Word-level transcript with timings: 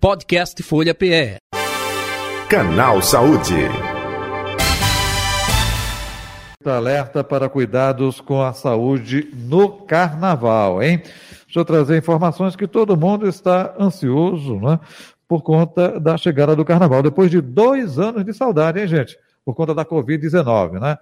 Podcast 0.00 0.62
Folha 0.62 0.94
PE. 0.94 1.36
Canal 2.48 3.02
Saúde. 3.02 3.52
Alerta 6.64 7.22
para 7.22 7.50
cuidados 7.50 8.18
com 8.18 8.40
a 8.40 8.54
saúde 8.54 9.28
no 9.34 9.68
carnaval, 9.68 10.82
hein? 10.82 11.02
Deixa 11.44 11.60
eu 11.60 11.66
trazer 11.66 11.98
informações 11.98 12.56
que 12.56 12.66
todo 12.66 12.96
mundo 12.96 13.28
está 13.28 13.74
ansioso, 13.78 14.58
né? 14.58 14.80
Por 15.28 15.42
conta 15.42 16.00
da 16.00 16.16
chegada 16.16 16.56
do 16.56 16.64
carnaval, 16.64 17.02
depois 17.02 17.30
de 17.30 17.42
dois 17.42 17.98
anos 17.98 18.24
de 18.24 18.32
saudade, 18.32 18.80
hein, 18.80 18.88
gente? 18.88 19.18
Por 19.44 19.54
conta 19.54 19.74
da 19.74 19.84
Covid-19, 19.84 20.80
né? 20.80 20.96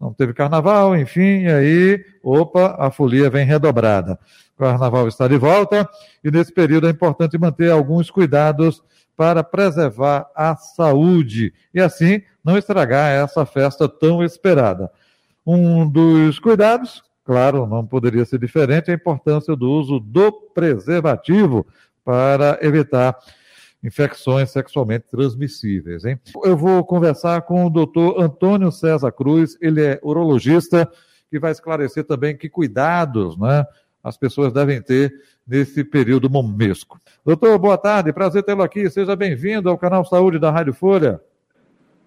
Não 0.00 0.12
teve 0.12 0.34
carnaval, 0.34 0.96
enfim, 0.96 1.44
e 1.44 1.48
aí, 1.48 2.04
opa, 2.22 2.76
a 2.78 2.90
folia 2.90 3.30
vem 3.30 3.46
redobrada. 3.46 4.18
O 4.56 4.60
carnaval 4.60 5.08
está 5.08 5.26
de 5.26 5.36
volta 5.36 5.88
e 6.22 6.30
nesse 6.30 6.52
período 6.52 6.86
é 6.86 6.90
importante 6.90 7.38
manter 7.38 7.70
alguns 7.70 8.10
cuidados 8.10 8.82
para 9.16 9.42
preservar 9.44 10.26
a 10.34 10.56
saúde 10.56 11.52
e 11.72 11.80
assim 11.80 12.22
não 12.44 12.58
estragar 12.58 13.10
essa 13.12 13.46
festa 13.46 13.88
tão 13.88 14.22
esperada. 14.22 14.90
Um 15.46 15.88
dos 15.88 16.38
cuidados, 16.38 17.02
claro, 17.24 17.66
não 17.66 17.86
poderia 17.86 18.24
ser 18.24 18.38
diferente, 18.38 18.90
é 18.90 18.92
a 18.92 18.96
importância 18.96 19.54
do 19.54 19.70
uso 19.70 20.00
do 20.00 20.32
preservativo 20.32 21.66
para 22.04 22.58
evitar 22.60 23.16
infecções 23.84 24.50
sexualmente 24.50 25.04
transmissíveis. 25.10 26.04
Hein? 26.06 26.18
Eu 26.42 26.56
vou 26.56 26.82
conversar 26.84 27.42
com 27.42 27.66
o 27.66 27.70
doutor 27.70 28.20
Antônio 28.20 28.72
César 28.72 29.12
Cruz, 29.12 29.58
ele 29.60 29.84
é 29.84 30.00
urologista, 30.02 30.90
que 31.30 31.38
vai 31.38 31.52
esclarecer 31.52 32.04
também 32.04 32.36
que 32.36 32.48
cuidados 32.48 33.38
né, 33.38 33.64
as 34.02 34.16
pessoas 34.16 34.52
devem 34.52 34.80
ter 34.80 35.12
nesse 35.46 35.84
período 35.84 36.30
momesco. 36.30 36.98
Doutor, 37.24 37.58
boa 37.58 37.76
tarde, 37.76 38.12
prazer 38.12 38.42
tê-lo 38.42 38.62
aqui, 38.62 38.88
seja 38.88 39.14
bem-vindo 39.14 39.68
ao 39.68 39.76
canal 39.76 40.04
Saúde 40.04 40.38
da 40.38 40.50
Rádio 40.50 40.72
Folha. 40.72 41.20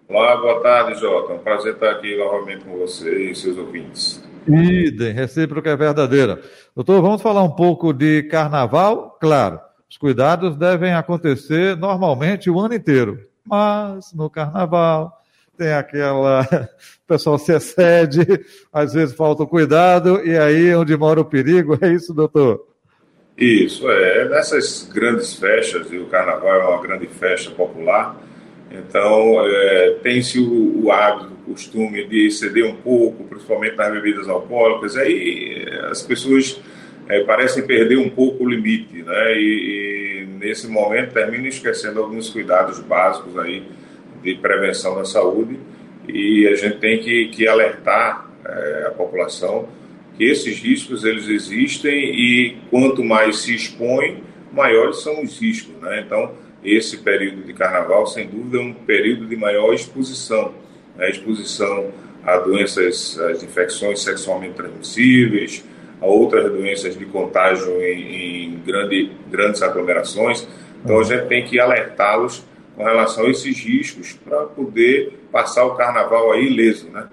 Olá, 0.08 0.36
boa 0.38 0.60
tarde, 0.62 0.98
Jota. 0.98 1.34
Um 1.34 1.38
prazer 1.38 1.74
estar 1.74 1.90
aqui 1.90 2.16
novamente 2.16 2.64
com 2.64 2.78
você 2.78 3.30
e 3.30 3.34
seus 3.34 3.58
ouvintes. 3.58 4.26
Idem, 4.48 5.12
recíproca 5.12 5.68
é 5.68 5.76
verdadeira. 5.76 6.40
Doutor, 6.74 7.02
vamos 7.02 7.20
falar 7.20 7.42
um 7.42 7.50
pouco 7.50 7.92
de 7.92 8.22
carnaval? 8.22 9.18
Claro, 9.20 9.60
os 9.88 9.96
cuidados 9.96 10.56
devem 10.56 10.94
acontecer 10.94 11.76
normalmente 11.76 12.50
o 12.50 12.60
ano 12.60 12.74
inteiro, 12.74 13.20
mas 13.44 14.12
no 14.12 14.28
carnaval 14.28 15.12
tem 15.56 15.72
aquela. 15.72 16.46
O 16.98 17.08
pessoal 17.08 17.38
se 17.38 17.54
excede, 17.54 18.20
às 18.70 18.92
vezes 18.92 19.16
falta 19.16 19.42
o 19.42 19.46
cuidado, 19.46 20.20
e 20.26 20.36
aí 20.36 20.68
é 20.68 20.76
onde 20.76 20.94
mora 20.94 21.22
o 21.22 21.24
perigo, 21.24 21.78
é 21.80 21.90
isso, 21.90 22.12
doutor? 22.12 22.66
Isso, 23.34 23.90
é. 23.90 24.28
Nessas 24.28 24.86
grandes 24.92 25.32
festas, 25.32 25.90
e 25.90 25.96
o 25.96 26.04
carnaval 26.04 26.60
é 26.60 26.66
uma 26.66 26.82
grande 26.82 27.06
festa 27.06 27.50
popular, 27.50 28.14
então, 28.70 29.46
é, 29.46 29.98
tem-se 30.02 30.38
o, 30.38 30.84
o, 30.84 30.92
hábito, 30.92 31.32
o 31.32 31.52
costume 31.52 32.06
de 32.06 32.30
ceder 32.30 32.66
um 32.66 32.76
pouco, 32.76 33.24
principalmente 33.24 33.76
nas 33.76 33.92
bebidas 33.92 34.28
alcoólicas, 34.28 34.96
aí 34.96 35.66
as 35.90 36.02
pessoas 36.02 36.60
é, 37.08 37.24
parecem 37.24 37.66
perder 37.66 37.96
um 37.96 38.10
pouco 38.10 38.44
o 38.44 38.48
limite, 38.48 39.02
né? 39.02 39.34
E, 39.38 40.22
e, 40.22 40.26
nesse 40.38 40.68
momento 40.68 41.12
terminam 41.12 41.46
esquecendo 41.46 42.00
alguns 42.00 42.30
cuidados 42.30 42.78
básicos 42.78 43.36
aí 43.38 43.64
de 44.22 44.34
prevenção 44.36 44.94
da 44.94 45.04
saúde 45.04 45.58
e 46.06 46.46
a 46.46 46.54
gente 46.54 46.78
tem 46.78 46.98
que, 46.98 47.28
que 47.28 47.48
alertar 47.48 48.30
é, 48.44 48.84
a 48.88 48.90
população 48.90 49.68
que 50.16 50.24
esses 50.24 50.60
riscos 50.60 51.04
eles 51.04 51.28
existem 51.28 51.92
e 51.92 52.56
quanto 52.70 53.02
mais 53.02 53.38
se 53.38 53.54
expõe, 53.54 54.22
maiores 54.52 55.02
são 55.02 55.22
os 55.22 55.40
riscos, 55.40 55.74
né? 55.80 56.04
Então 56.04 56.32
esse 56.62 56.98
período 56.98 57.42
de 57.42 57.52
carnaval, 57.52 58.06
sem 58.06 58.26
dúvida, 58.26 58.58
é 58.58 58.60
um 58.60 58.74
período 58.74 59.26
de 59.26 59.36
maior 59.36 59.72
exposição, 59.72 60.52
né? 60.96 61.08
exposição 61.08 61.90
a 62.24 62.36
doenças, 62.38 63.18
as 63.18 63.42
infecções 63.42 64.02
sexualmente 64.02 64.54
transmissíveis, 64.54 65.64
a 66.00 66.06
outras 66.06 66.50
doenças 66.50 66.96
de 66.96 67.04
contágio 67.06 67.80
em, 67.82 68.54
em 68.54 68.58
grande, 68.64 69.12
grandes 69.30 69.62
aglomerações. 69.62 70.46
Então 70.84 71.00
a 71.00 71.04
gente 71.04 71.26
tem 71.26 71.44
que 71.44 71.58
alertá-los 71.58 72.44
com 72.76 72.84
relação 72.84 73.26
a 73.26 73.30
esses 73.30 73.58
riscos 73.58 74.12
para 74.12 74.44
poder 74.44 75.18
passar 75.32 75.64
o 75.64 75.74
carnaval 75.74 76.32
aí 76.32 76.46
ileso, 76.46 76.88
né? 76.90 77.08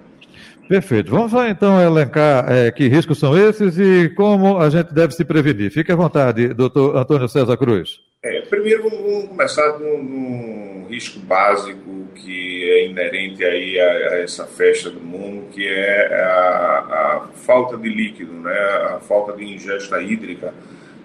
Perfeito. 0.68 1.10
Vamos 1.10 1.32
lá 1.32 1.48
então 1.48 1.80
elencar 1.80 2.50
é, 2.50 2.70
que 2.72 2.88
riscos 2.88 3.18
são 3.18 3.36
esses 3.36 3.78
e 3.78 4.08
como 4.16 4.58
a 4.58 4.68
gente 4.68 4.92
deve 4.92 5.12
se 5.14 5.24
prevenir. 5.24 5.70
Fique 5.70 5.92
à 5.92 5.96
vontade, 5.96 6.52
doutor 6.54 6.96
Antônio 6.96 7.28
César 7.28 7.56
Cruz. 7.56 8.00
É, 8.22 8.40
primeiro 8.42 8.88
vamos 8.88 9.28
começar 9.28 9.78
num, 9.78 10.86
risco 10.88 11.20
básico 11.20 11.95
que 12.16 12.70
é 12.70 12.86
inerente 12.86 13.44
aí 13.44 13.78
a, 13.78 13.84
a, 13.84 14.18
essa 14.20 14.46
festa 14.46 14.90
do 14.90 15.00
mundo, 15.00 15.44
que 15.52 15.66
é 15.66 16.14
a, 16.14 16.78
a, 16.78 17.28
falta 17.34 17.76
de 17.76 17.88
líquido, 17.88 18.32
né? 18.32 18.58
a 18.94 18.98
falta 19.00 19.32
de 19.32 19.44
ingesta 19.44 20.00
hídrica. 20.00 20.52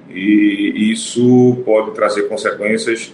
E 0.10 0.92
isso 0.92 1.62
pode 1.64 1.92
trazer 1.92 2.24
consequências 2.24 3.14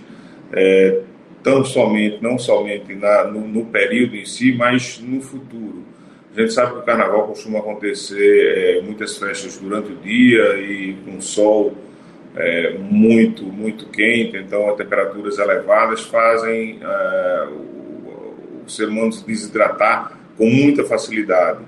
é, 0.52 1.02
tão 1.44 1.64
somente, 1.64 2.22
não 2.22 2.38
somente 2.38 2.96
na, 2.96 3.26
no, 3.26 3.48
no 3.48 3.66
período 3.66 4.16
em 4.16 4.26
si, 4.26 4.54
mas 4.54 5.00
no 5.00 5.22
futuro. 5.22 5.84
A 6.36 6.42
gente 6.42 6.54
sabe 6.54 6.74
que 6.74 6.80
o 6.80 6.84
carnaval 6.84 7.28
costuma 7.28 7.60
acontecer 7.60 8.78
é, 8.78 8.82
muitas 8.82 9.18
festas 9.18 9.58
durante 9.58 9.92
o 9.92 9.96
dia 9.96 10.58
e 10.60 10.96
com 11.06 11.20
sol 11.20 11.76
é, 12.36 12.78
muito, 12.78 13.44
muito 13.44 13.88
quente, 13.88 14.38
então 14.38 14.70
as 14.70 14.78
temperaturas 14.78 15.40
elevadas 15.40 16.02
fazem 16.02 16.80
é, 16.82 17.48
o, 18.68 18.70
ser 18.70 18.90
humano 18.90 19.12
se 19.12 19.26
desidratar 19.26 20.12
com 20.38 20.46
muita 20.46 20.84
facilidade. 20.84 21.60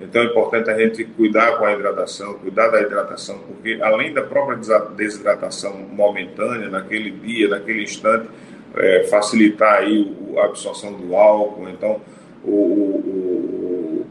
Então 0.00 0.22
é 0.22 0.26
importante 0.26 0.70
a 0.70 0.78
gente 0.78 1.04
cuidar 1.04 1.58
com 1.58 1.64
a 1.64 1.72
hidratação, 1.72 2.34
cuidar 2.34 2.68
da 2.68 2.80
hidratação, 2.80 3.38
porque 3.38 3.78
além 3.82 4.12
da 4.12 4.22
própria 4.22 4.58
desidratação 4.96 5.76
momentânea, 5.90 6.68
naquele 6.68 7.10
dia, 7.10 7.48
naquele 7.48 7.82
instante, 7.82 8.28
é, 8.76 9.04
facilitar 9.10 9.78
aí 9.78 10.14
a 10.36 10.44
absorção 10.44 10.92
do 10.92 11.16
álcool, 11.16 11.68
então 11.68 12.00
o, 12.44 12.50
o, 12.50 14.06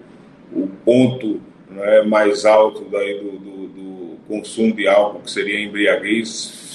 o 0.51 0.67
ponto 0.83 1.39
né, 1.69 2.01
mais 2.01 2.43
alto 2.45 2.85
daí 2.91 3.19
do, 3.19 3.31
do 3.39 4.17
consumo 4.27 4.73
de 4.73 4.87
álcool, 4.87 5.21
que 5.21 5.31
seria 5.31 5.59
embriaguez, 5.59 6.27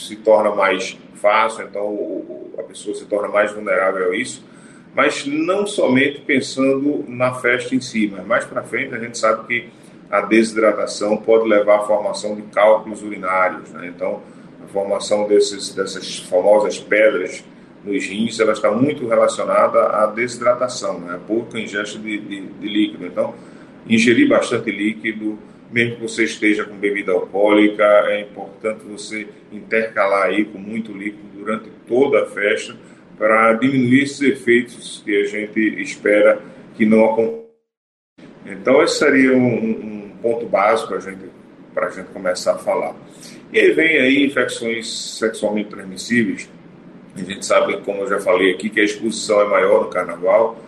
se 0.09 0.17
torna 0.17 0.55
mais 0.55 0.97
fácil, 1.17 1.65
então 1.65 2.53
a 2.59 2.63
pessoa 2.63 2.97
se 2.97 3.05
torna 3.05 3.29
mais 3.29 3.53
vulnerável 3.53 4.11
a 4.11 4.17
isso. 4.17 4.43
Mas 4.95 5.25
não 5.25 5.67
somente 5.67 6.21
pensando 6.21 7.05
na 7.09 7.33
festa 7.35 7.75
em 7.75 7.81
si, 7.81 8.13
mas 8.15 8.27
mais 8.27 8.45
para 8.45 8.63
frente 8.63 8.95
a 8.95 8.99
gente 8.99 9.17
sabe 9.17 9.47
que 9.47 9.69
a 10.11 10.21
desidratação 10.21 11.17
pode 11.17 11.49
levar 11.49 11.77
à 11.77 11.83
formação 11.83 12.37
de 12.37 12.43
cálculos 12.43 13.03
urinários. 13.03 13.71
Né? 13.71 13.91
Então, 13.95 14.23
a 14.63 14.69
formação 14.69 15.27
desses, 15.27 15.75
dessas 15.75 16.19
famosas 16.19 16.79
pedras 16.79 17.43
nos 17.83 18.07
rins, 18.07 18.39
ela 18.39 18.53
está 18.53 18.71
muito 18.71 19.09
relacionada 19.09 19.81
à 19.87 20.07
desidratação, 20.07 21.01
né? 21.01 21.19
pouca 21.27 21.59
ingesta 21.59 21.99
de, 21.99 22.19
de, 22.19 22.41
de 22.43 22.69
líquido. 22.69 23.07
Então, 23.07 23.35
ingerir 23.89 24.29
bastante 24.29 24.71
líquido, 24.71 25.39
mesmo 25.73 25.97
que 25.97 26.03
você 26.03 26.25
esteja 26.25 26.65
com 26.65 26.77
bebida 26.77 27.13
alcoólica, 27.13 27.83
é 27.83 28.21
importante 28.21 28.85
você 28.85 29.27
intercalar 29.51 30.25
aí 30.25 30.45
com 30.45 30.59
muito 30.59 30.93
líquido 30.93 31.23
durante 31.35 31.71
toda 31.89 32.25
a 32.25 32.27
festa 32.27 32.77
para 33.23 33.53
diminuir 33.53 34.03
esses 34.03 34.21
efeitos 34.21 35.01
que 35.05 35.17
a 35.17 35.25
gente 35.27 35.81
espera 35.81 36.43
que 36.77 36.85
não 36.85 37.05
aconteçam. 37.05 37.45
Então, 38.45 38.83
esse 38.83 38.99
seria 38.99 39.33
um, 39.33 39.69
um 39.71 40.11
ponto 40.21 40.45
básico 40.45 40.89
para 40.89 40.99
gente, 40.99 41.31
a 41.77 41.89
gente 41.91 42.07
começar 42.07 42.55
a 42.55 42.59
falar. 42.59 42.97
E 43.53 43.61
aí 43.61 43.71
vem 43.71 43.97
aí 43.99 44.27
infecções 44.27 44.93
sexualmente 45.21 45.69
transmissíveis. 45.69 46.51
A 47.15 47.21
gente 47.21 47.47
sabe, 47.47 47.77
como 47.83 48.01
eu 48.01 48.09
já 48.09 48.19
falei 48.19 48.55
aqui, 48.55 48.69
que 48.69 48.81
a 48.81 48.85
exposição 48.85 49.41
é 49.41 49.45
maior 49.45 49.85
no 49.85 49.89
carnaval 49.89 50.61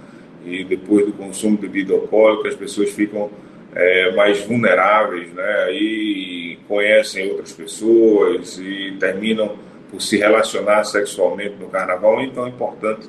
e 0.46 0.62
depois 0.62 1.06
do 1.06 1.12
consumo 1.12 1.56
de 1.56 1.62
bebida 1.62 1.92
alcoólica 1.94 2.50
as 2.50 2.54
pessoas 2.54 2.90
ficam 2.90 3.32
é, 3.74 4.14
mais 4.14 4.40
vulneráveis, 4.42 5.28
né? 5.32 5.72
E 5.72 6.56
conhecem 6.68 7.32
outras 7.32 7.52
pessoas 7.52 8.60
e 8.60 8.96
terminam 9.00 9.56
por 9.90 10.00
se 10.00 10.16
relacionar 10.16 10.84
sexualmente 10.84 11.56
no 11.56 11.68
carnaval. 11.68 12.20
Então 12.22 12.46
é 12.46 12.48
importante 12.48 13.08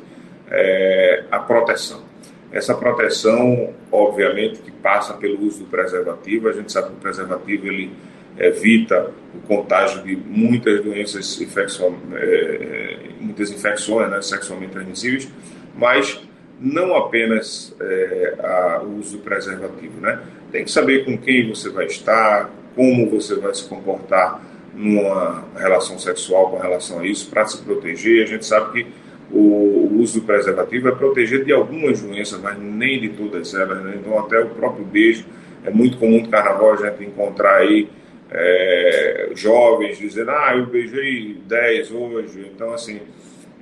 é, 0.50 1.24
a 1.32 1.40
proteção. 1.40 2.04
Essa 2.52 2.74
proteção, 2.74 3.74
obviamente, 3.92 4.60
que 4.62 4.72
passa 4.72 5.14
pelo 5.16 5.46
uso 5.46 5.60
do 5.60 5.66
preservativo. 5.66 6.48
A 6.48 6.54
gente 6.54 6.72
sabe 6.72 6.88
que 6.88 6.94
o 6.94 6.98
preservativo 6.98 7.68
ele 7.68 7.92
evita 8.38 9.12
o 9.34 9.40
contágio 9.48 10.04
de 10.04 10.16
muitas 10.16 10.84
doenças 10.84 11.40
infecção, 11.42 11.96
é, 12.14 12.98
muitas 13.20 13.50
infecções 13.52 14.10
né, 14.10 14.22
sexualmente 14.22 14.74
transmissíveis, 14.74 15.30
mas 15.76 16.22
não 16.60 16.96
apenas 16.96 17.76
é, 17.80 18.36
a, 18.40 18.82
o 18.84 19.00
uso 19.00 19.18
do 19.18 19.24
preservativo, 19.24 20.00
né? 20.00 20.22
Tem 20.52 20.64
que 20.64 20.72
saber 20.72 21.04
com 21.04 21.18
quem 21.18 21.50
você 21.50 21.70
vai 21.70 21.86
estar, 21.86 22.50
como 22.76 23.10
você 23.10 23.36
vai 23.36 23.54
se 23.54 23.68
comportar 23.68 24.42
numa 24.76 25.46
relação 25.58 25.98
sexual 25.98 26.52
com 26.52 26.58
relação 26.58 27.00
a 27.00 27.08
isso, 27.08 27.30
para 27.30 27.46
se 27.46 27.58
proteger. 27.64 28.24
A 28.24 28.28
gente 28.28 28.46
sabe 28.46 28.84
que 28.84 28.88
o, 29.32 29.98
uso 30.00 30.20
do 30.20 30.26
preservativo 30.26 30.90
é 30.90 30.92
proteger 30.92 31.44
de 31.44 31.52
algumas 31.52 32.02
doenças, 32.02 32.40
mas 32.42 32.58
nem 32.60 33.00
de 33.00 33.10
todas 33.10 33.54
elas. 33.54 33.82
Né? 33.84 33.98
Então, 34.00 34.20
até 34.20 34.40
o 34.40 34.50
próprio 34.50 34.86
beijo. 34.86 35.26
É 35.64 35.72
muito 35.72 35.98
comum 35.98 36.22
no 36.22 36.30
carnaval 36.30 36.74
a 36.74 36.76
gente 36.76 37.06
encontrar 37.06 37.56
aí 37.56 37.90
é, 38.30 39.32
jovens 39.34 39.98
dizendo: 39.98 40.30
Ah, 40.30 40.56
eu 40.56 40.68
beijei 40.68 41.38
10 41.48 41.92
hoje. 41.92 42.52
Então, 42.54 42.72
assim, 42.72 43.00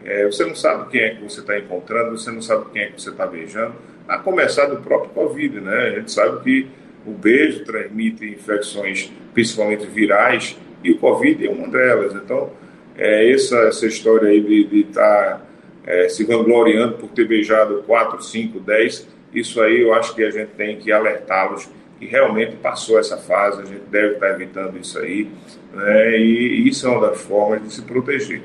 é, 0.04 0.26
você 0.26 0.46
não 0.46 0.56
sabe 0.56 0.90
quem 0.90 1.02
é 1.02 1.10
que 1.12 1.24
você 1.24 1.40
está 1.40 1.58
encontrando, 1.58 2.18
você 2.18 2.30
não 2.30 2.42
sabe 2.42 2.66
quem 2.74 2.82
é 2.82 2.86
que 2.88 3.02
você 3.02 3.10
está 3.10 3.26
beijando. 3.26 3.76
A 4.06 4.18
começar 4.18 4.66
do 4.66 4.78
próprio 4.78 5.12
Covid, 5.12 5.62
né? 5.62 5.78
A 5.78 6.00
gente 6.00 6.12
sabe 6.12 6.44
que 6.44 6.68
o 7.06 7.12
beijo 7.12 7.64
transmite 7.64 8.26
infecções, 8.26 9.12
principalmente 9.34 9.86
virais, 9.86 10.58
e 10.84 10.92
o 10.92 10.98
Covid 10.98 11.46
é 11.46 11.50
uma 11.50 11.68
delas. 11.68 12.14
Então, 12.14 12.50
é, 12.98 13.32
essa, 13.32 13.58
essa 13.68 13.88
história 13.88 14.30
aí 14.30 14.42
de 14.42 14.82
estar 14.82 15.02
tá, 15.02 15.42
é, 15.86 16.10
se 16.10 16.24
vangloriando 16.24 16.94
por 16.94 17.10
ter 17.10 17.28
beijado 17.28 17.84
4, 17.86 18.22
5, 18.22 18.60
10, 18.60 19.08
isso 19.34 19.62
aí 19.62 19.82
eu 19.82 19.94
acho 19.94 20.14
que 20.14 20.24
a 20.24 20.30
gente 20.30 20.50
tem 20.50 20.78
que 20.78 20.92
alertá-los 20.92 21.68
que 22.00 22.06
realmente 22.06 22.56
passou 22.58 23.00
essa 23.00 23.18
fase, 23.18 23.62
a 23.62 23.66
gente 23.66 23.84
deve 23.90 24.16
estar 24.16 24.30
evitando 24.30 24.78
isso 24.78 25.00
aí, 25.00 25.28
né, 25.74 26.18
e 26.18 26.68
isso 26.68 26.86
é 26.88 26.90
uma 26.90 27.08
das 27.08 27.22
formas 27.22 27.64
de 27.64 27.74
se 27.74 27.82
proteger. 27.82 28.42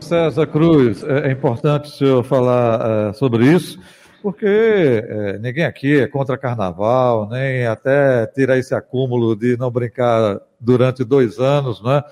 César 0.00 0.46
Cruz, 0.46 1.02
é, 1.04 1.28
é 1.28 1.32
importante 1.32 1.88
o 1.88 1.92
senhor 1.92 2.24
falar 2.24 3.10
uh, 3.10 3.14
sobre 3.14 3.46
isso, 3.46 3.78
porque 4.24 4.46
é, 5.06 5.38
ninguém 5.38 5.66
aqui 5.66 6.00
é 6.00 6.06
contra 6.06 6.38
carnaval, 6.38 7.28
nem 7.28 7.66
até 7.66 8.26
tirar 8.28 8.56
esse 8.56 8.74
acúmulo 8.74 9.36
de 9.36 9.54
não 9.58 9.70
brincar 9.70 10.40
durante 10.58 11.04
dois 11.04 11.38
anos, 11.38 11.82
né? 11.82 12.02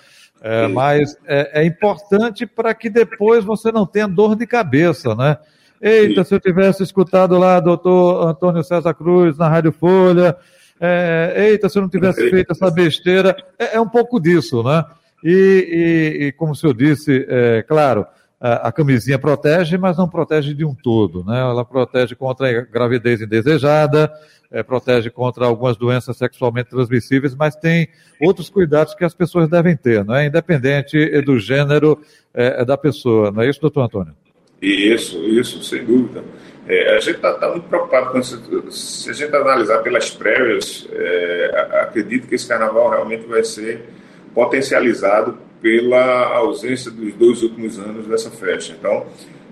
É, 0.43 0.67
mas 0.67 1.17
é, 1.27 1.63
é 1.63 1.65
importante 1.65 2.45
para 2.45 2.75
que 2.75 2.91
depois 2.91 3.47
você 3.47 3.73
não 3.73 3.87
tenha 3.87 4.07
dor 4.07 4.37
de 4.37 4.47
cabeça, 4.47 5.15
né? 5.15 5.39
Eita, 5.81 6.23
se 6.23 6.35
eu 6.35 6.39
tivesse 6.39 6.83
escutado 6.83 7.39
lá 7.39 7.59
doutor 7.61 8.29
Antônio 8.29 8.63
César 8.63 8.93
Cruz 8.93 9.39
na 9.39 9.49
Rádio 9.49 9.73
Folha, 9.73 10.37
é, 10.79 11.47
eita, 11.49 11.71
se 11.71 11.79
eu 11.79 11.83
não 11.83 11.89
tivesse 11.89 12.29
feito 12.29 12.53
essa 12.53 12.71
besteira, 12.71 13.35
é, 13.59 13.77
é 13.77 13.81
um 13.81 13.89
pouco 13.89 14.21
disso, 14.21 14.63
né? 14.63 14.85
E, 15.25 16.19
e, 16.21 16.25
e, 16.27 16.33
como 16.33 16.53
o 16.53 16.55
senhor 16.55 16.75
disse, 16.75 17.25
é, 17.27 17.65
claro, 17.67 18.07
a, 18.43 18.73
camisinha 18.73 19.21
protege, 19.21 19.79
mas 19.79 19.97
não 19.97 20.09
protege 20.09 20.53
de 20.53 20.65
um 20.65 20.75
todo, 20.75 21.25
né? 21.25 21.39
Ela 21.39 21.65
protege 21.65 22.17
contra 22.17 22.49
a 22.49 22.63
gravidez 22.63 23.21
indesejada, 23.21 24.13
é, 24.51 24.65
protege 24.65 25.11
contra 25.11 25.45
algumas 25.47 25.77
doenças 25.77 26.17
sexualmente 26.17 26.69
transmissíveis, 26.69 27.37
mas 27.37 27.55
tem 27.55 27.89
outros 28.21 28.51
cuidados 28.51 28.97
que 28.97 29.05
as 29.05 29.15
pessoas 29.15 29.49
devem 29.49 29.77
ter, 29.77 30.05
não 30.05 30.17
é? 30.17 30.27
Independente 30.27 31.23
do 31.23 31.39
gênero 31.39 32.01
é, 32.35 32.65
da 32.65 32.77
pessoa, 32.77 33.31
não 33.31 33.43
é 33.43 33.49
isso, 33.49 33.61
doutor 33.61 33.83
Antônio? 33.83 34.13
Isso, 34.61 35.19
isso, 35.19 35.63
sem 35.63 35.85
dúvida. 35.85 36.25
É, 36.67 36.97
a 36.97 37.01
gente 37.01 37.17
está 37.17 37.35
tá 37.35 37.49
muito 37.49 37.69
preocupado 37.69 38.11
com 38.11 38.19
isso. 38.19 38.43
Se 38.73 39.11
a 39.11 39.13
gente 39.13 39.35
analisar 39.37 39.79
pelas 39.79 40.11
prévias, 40.11 40.89
é, 40.91 41.81
acredito 41.83 42.27
que 42.27 42.35
esse 42.35 42.49
carnaval 42.49 42.91
realmente 42.91 43.25
vai 43.27 43.45
ser 43.45 43.89
potencializado 44.35 45.39
pela 45.63 46.37
ausência 46.37 46.91
dos 46.91 47.15
dois 47.15 47.43
últimos 47.43 47.79
anos 47.79 48.07
dessa 48.07 48.31
festa. 48.31 48.75
Então, 48.79 49.07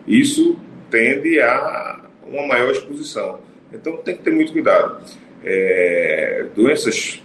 isso 0.07 0.59
tende 0.91 1.41
a 1.41 2.01
uma 2.27 2.47
maior 2.47 2.71
exposição. 2.73 3.39
Então, 3.73 3.97
tem 3.99 4.17
que 4.17 4.23
ter 4.23 4.33
muito 4.33 4.53
cuidado. 4.53 5.01
É, 5.45 6.47
doenças 6.55 7.23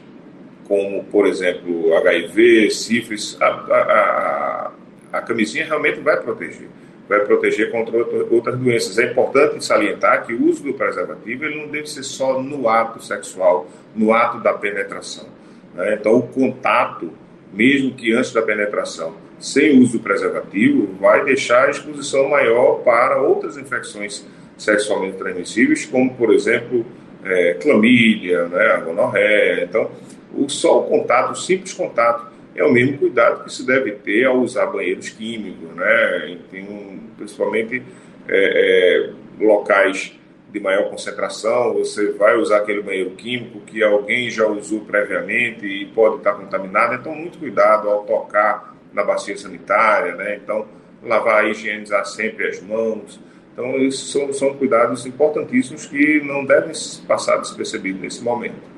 como, 0.68 1.04
por 1.06 1.28
exemplo, 1.28 1.96
HIV, 1.96 2.72
sífilis, 2.72 3.38
a, 3.42 3.46
a, 3.48 4.72
a, 5.12 5.18
a 5.18 5.22
camisinha 5.22 5.66
realmente 5.66 6.00
vai 6.00 6.22
proteger 6.22 6.70
vai 7.08 7.20
proteger 7.22 7.72
contra 7.72 7.96
outras 8.32 8.58
doenças. 8.58 8.98
É 8.98 9.12
importante 9.12 9.64
salientar 9.64 10.26
que 10.26 10.34
o 10.34 10.46
uso 10.46 10.64
do 10.64 10.74
preservativo 10.74 11.46
ele 11.46 11.62
não 11.62 11.68
deve 11.68 11.88
ser 11.88 12.04
só 12.04 12.42
no 12.42 12.68
ato 12.68 13.04
sexual, 13.04 13.68
no 13.96 14.14
ato 14.14 14.40
da 14.40 14.54
penetração. 14.54 15.28
Né? 15.74 15.96
Então, 15.96 16.18
o 16.18 16.24
contato, 16.24 17.12
mesmo 17.56 17.94
que 17.94 18.14
antes 18.14 18.34
da 18.34 18.42
penetração, 18.42 19.16
sem 19.40 19.80
uso 19.80 20.00
preservativo, 20.00 20.94
vai 21.00 21.24
deixar 21.24 21.68
a 21.68 21.72
exposição 21.72 22.30
maior 22.30 22.82
para 22.84 23.22
outras 23.22 23.58
infecções 23.58 24.26
sexualmente 24.58 25.18
transmissíveis, 25.18 25.86
como, 25.86 26.14
por 26.16 26.34
exemplo, 26.34 26.86
é, 27.24 27.56
clamídia, 27.56 28.48
né, 28.48 28.68
a 28.68 28.78
gonorreia. 28.78 29.64
Então, 29.64 29.90
o, 30.34 30.50
só 30.50 30.80
o 30.80 30.84
contato, 30.84 31.32
o 31.32 31.36
simples 31.36 31.74
contato, 31.74 32.28
é 32.56 32.64
o 32.64 32.72
mesmo 32.72 32.98
cuidado 32.98 33.44
que 33.44 33.52
se 33.52 33.66
deve 33.66 33.92
ter 33.92 34.26
ao 34.26 34.40
usar 34.40 34.68
banheiros 34.68 35.10
químicos, 35.10 35.76
né? 35.76 36.38
Um, 36.54 37.00
principalmente 37.18 37.84
é, 38.28 39.10
é, 39.40 39.44
locais 39.44 40.18
de 40.56 40.62
maior 40.62 40.90
concentração, 40.90 41.74
você 41.74 42.14
vai 42.14 42.38
usar 42.38 42.60
aquele 42.60 42.82
banheiro 42.82 43.12
químico 43.12 43.60
que 43.60 43.84
alguém 43.84 44.30
já 44.30 44.48
usou 44.48 44.80
previamente 44.82 45.66
e 45.66 45.86
pode 45.88 46.16
estar 46.16 46.32
contaminado, 46.32 46.96
então 46.96 47.14
muito 47.14 47.38
cuidado 47.38 47.90
ao 47.90 48.06
tocar 48.06 48.74
na 48.94 49.04
bacia 49.04 49.38
sanitária, 49.38 50.16
né? 50.16 50.40
Então, 50.42 50.66
lavar 51.04 51.46
higienizar 51.46 52.06
sempre 52.06 52.48
as 52.48 52.62
mãos. 52.62 53.20
Então, 53.52 53.76
esses 53.80 54.10
são, 54.10 54.32
são 54.32 54.54
cuidados 54.54 55.06
importantíssimos 55.06 55.86
que 55.88 56.22
não 56.22 56.46
devem 56.46 56.72
passar 57.06 57.36
despercebidos 57.38 58.02
nesse 58.02 58.24
momento 58.24 58.76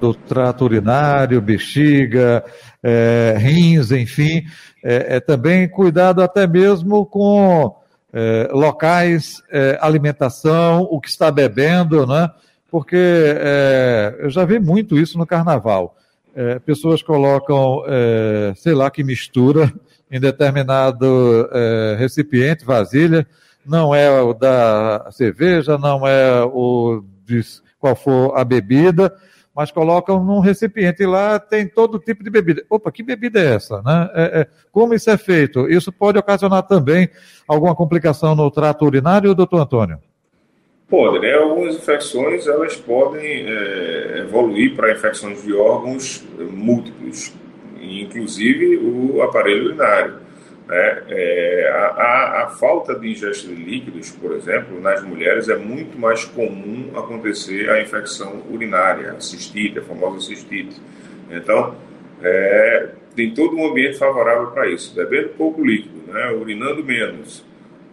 do 0.00 0.12
trato 0.12 0.64
urinário, 0.64 1.40
bexiga, 1.40 2.44
é, 2.82 3.36
rins, 3.38 3.92
enfim, 3.92 4.42
é, 4.84 5.14
é, 5.14 5.20
também 5.20 5.68
cuidado 5.68 6.20
até 6.20 6.44
mesmo 6.44 7.06
com 7.06 7.72
é, 8.12 8.48
locais, 8.52 9.42
é, 9.50 9.78
alimentação, 9.80 10.82
o 10.90 11.00
que 11.00 11.08
está 11.08 11.30
bebendo, 11.30 12.06
né? 12.06 12.30
Porque 12.70 12.96
é, 12.96 14.16
eu 14.20 14.30
já 14.30 14.44
vi 14.44 14.58
muito 14.58 14.98
isso 14.98 15.16
no 15.16 15.26
carnaval. 15.26 15.96
É, 16.34 16.58
pessoas 16.58 17.02
colocam, 17.02 17.82
sei 18.56 18.72
lá, 18.72 18.90
que 18.90 19.04
mistura 19.04 19.70
em 20.10 20.18
determinado 20.18 21.46
recipiente, 21.98 22.64
vasilha, 22.64 23.26
não 23.66 23.94
é 23.94 24.10
o 24.22 24.32
da 24.32 25.08
cerveja, 25.10 25.76
não 25.76 26.06
é 26.06 26.42
o 26.42 27.04
de 27.26 27.42
qual 27.78 27.94
for 27.94 28.34
a 28.34 28.44
bebida, 28.44 29.14
mas 29.54 29.70
colocam 29.70 30.22
num 30.24 30.40
recipiente 30.40 31.02
e 31.02 31.06
lá 31.06 31.38
tem 31.38 31.68
todo 31.68 31.98
tipo 31.98 32.24
de 32.24 32.30
bebida. 32.30 32.64
Opa, 32.70 32.90
que 32.90 33.02
bebida 33.02 33.40
é 33.40 33.54
essa? 33.54 33.82
Né? 33.82 34.10
É, 34.14 34.40
é, 34.40 34.46
como 34.70 34.94
isso 34.94 35.10
é 35.10 35.18
feito? 35.18 35.68
Isso 35.68 35.92
pode 35.92 36.18
ocasionar 36.18 36.62
também 36.62 37.08
alguma 37.46 37.74
complicação 37.74 38.34
no 38.34 38.50
trato 38.50 38.84
urinário, 38.84 39.34
doutor 39.34 39.60
Antônio? 39.60 39.98
Pode, 40.88 41.20
né? 41.20 41.34
Algumas 41.34 41.76
infecções 41.76 42.46
elas 42.46 42.76
podem 42.76 43.46
é, 43.46 44.18
evoluir 44.20 44.74
para 44.74 44.92
infecções 44.92 45.42
de 45.42 45.52
órgãos 45.54 46.26
múltiplos, 46.50 47.32
inclusive 47.80 48.76
o 48.78 49.22
aparelho 49.22 49.66
urinário. 49.66 50.16
Né? 50.66 51.02
É, 52.42 52.44
a, 52.44 52.48
falta 52.48 52.94
de 52.94 53.10
ingesta 53.10 53.48
de 53.48 53.54
líquidos, 53.54 54.10
por 54.10 54.32
exemplo, 54.32 54.80
nas 54.80 55.02
mulheres 55.02 55.48
é 55.48 55.56
muito 55.56 55.98
mais 55.98 56.24
comum 56.24 56.90
acontecer 56.94 57.70
a 57.70 57.80
infecção 57.80 58.42
urinária, 58.50 59.12
a 59.12 59.20
cistite, 59.20 59.78
a 59.78 59.82
famosa 59.82 60.20
cistite. 60.20 60.80
Então, 61.30 61.74
é, 62.22 62.88
tem 63.14 63.32
todo 63.32 63.56
um 63.56 63.66
ambiente 63.66 63.98
favorável 63.98 64.48
para 64.48 64.68
isso. 64.68 64.94
Bebendo 64.94 65.30
pouco 65.30 65.64
líquido, 65.64 66.12
né? 66.12 66.30
urinando 66.32 66.82
menos, 66.84 67.44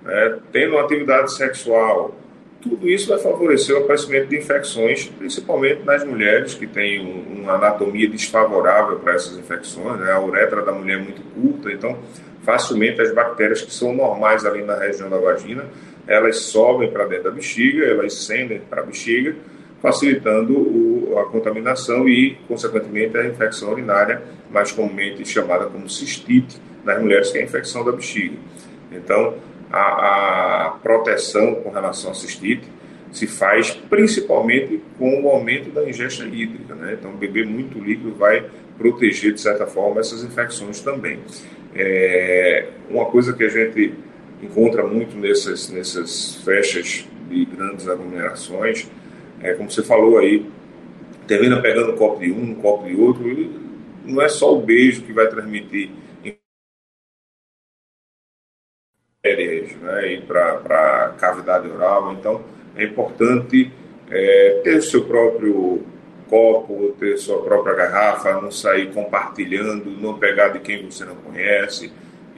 né? 0.03 0.39
tendo 0.51 0.77
atividade 0.77 1.33
sexual, 1.33 2.15
tudo 2.61 2.89
isso 2.89 3.09
vai 3.09 3.19
favorecer 3.19 3.75
o 3.75 3.79
aparecimento 3.79 4.27
de 4.27 4.37
infecções, 4.37 5.05
principalmente 5.05 5.83
nas 5.83 6.03
mulheres 6.03 6.53
que 6.53 6.67
têm 6.67 6.99
um, 6.99 7.43
uma 7.43 7.53
anatomia 7.53 8.09
desfavorável 8.09 8.99
para 8.99 9.13
essas 9.13 9.37
infecções. 9.37 9.99
Né? 9.99 10.11
A 10.11 10.21
uretra 10.21 10.61
da 10.61 10.73
mulher 10.73 10.99
é 10.99 11.01
muito 11.01 11.21
curta, 11.33 11.71
então 11.71 11.97
facilmente 12.43 13.01
as 13.01 13.13
bactérias 13.13 13.61
que 13.61 13.73
são 13.73 13.93
normais 13.93 14.45
ali 14.45 14.63
na 14.63 14.75
região 14.75 15.09
da 15.09 15.17
vagina, 15.17 15.65
elas 16.07 16.37
sobem 16.37 16.89
para 16.89 17.05
dentro 17.05 17.25
da 17.25 17.31
bexiga, 17.31 17.85
elas 17.85 18.13
ascendem 18.13 18.59
para 18.59 18.81
a 18.81 18.85
bexiga, 18.85 19.35
facilitando 19.81 20.53
o, 20.57 21.19
a 21.19 21.25
contaminação 21.25 22.07
e, 22.09 22.35
consequentemente, 22.47 23.17
a 23.17 23.25
infecção 23.25 23.71
urinária, 23.71 24.21
mais 24.49 24.71
comumente 24.71 25.25
chamada 25.25 25.65
como 25.65 25.89
cistite, 25.89 26.59
nas 26.83 26.99
mulheres, 26.99 27.31
que 27.31 27.37
é 27.37 27.41
a 27.41 27.43
infecção 27.43 27.85
da 27.85 27.91
bexiga. 27.91 28.35
Então, 28.91 29.35
a, 29.71 30.65
a 30.65 30.69
proteção 30.81 31.55
com 31.55 31.69
relação 31.69 32.11
à 32.11 32.13
cistite 32.13 32.63
se 33.11 33.27
faz 33.27 33.71
principalmente 33.71 34.81
com 34.97 35.23
o 35.23 35.29
aumento 35.29 35.71
da 35.71 35.87
ingesta 35.87 36.23
hídrica. 36.23 36.75
Né? 36.75 36.97
Então, 36.99 37.11
beber 37.11 37.45
muito 37.45 37.79
líquido 37.79 38.13
vai 38.13 38.45
proteger, 38.77 39.33
de 39.33 39.41
certa 39.41 39.65
forma, 39.65 39.99
essas 39.99 40.23
infecções 40.23 40.79
também. 40.79 41.19
É, 41.75 42.67
uma 42.89 43.05
coisa 43.05 43.33
que 43.33 43.43
a 43.43 43.49
gente 43.49 43.93
encontra 44.41 44.85
muito 44.85 45.15
nessas, 45.17 45.69
nessas 45.69 46.35
festas 46.43 47.07
de 47.29 47.45
grandes 47.45 47.87
aglomerações 47.87 48.89
é, 49.41 49.53
como 49.53 49.71
você 49.71 49.83
falou 49.83 50.17
aí, 50.17 50.45
termina 51.27 51.61
pegando 51.61 51.93
um 51.93 51.97
copo 51.97 52.19
de 52.19 52.31
um, 52.31 52.51
um 52.51 52.55
copo 52.55 52.87
de 52.87 52.95
outro, 52.95 53.27
e 53.29 53.49
não 54.05 54.21
é 54.21 54.27
só 54.27 54.53
o 54.53 54.61
beijo 54.61 55.03
que 55.03 55.13
vai 55.13 55.27
transmitir 55.27 55.91
né, 59.23 60.13
e 60.13 60.21
para 60.21 61.05
a 61.05 61.09
cavidade 61.17 61.69
oral. 61.69 62.13
Então, 62.13 62.43
é 62.75 62.83
importante 62.83 63.71
é, 64.09 64.61
ter 64.63 64.77
o 64.77 64.81
seu 64.81 65.05
próprio 65.05 65.83
copo, 66.29 66.95
ter 66.99 67.17
sua 67.17 67.41
própria 67.41 67.75
garrafa, 67.75 68.39
não 68.39 68.51
sair 68.51 68.91
compartilhando, 68.91 69.89
não 69.99 70.17
pegar 70.17 70.49
de 70.49 70.59
quem 70.59 70.85
você 70.85 71.03
não 71.03 71.15
conhece. 71.15 71.91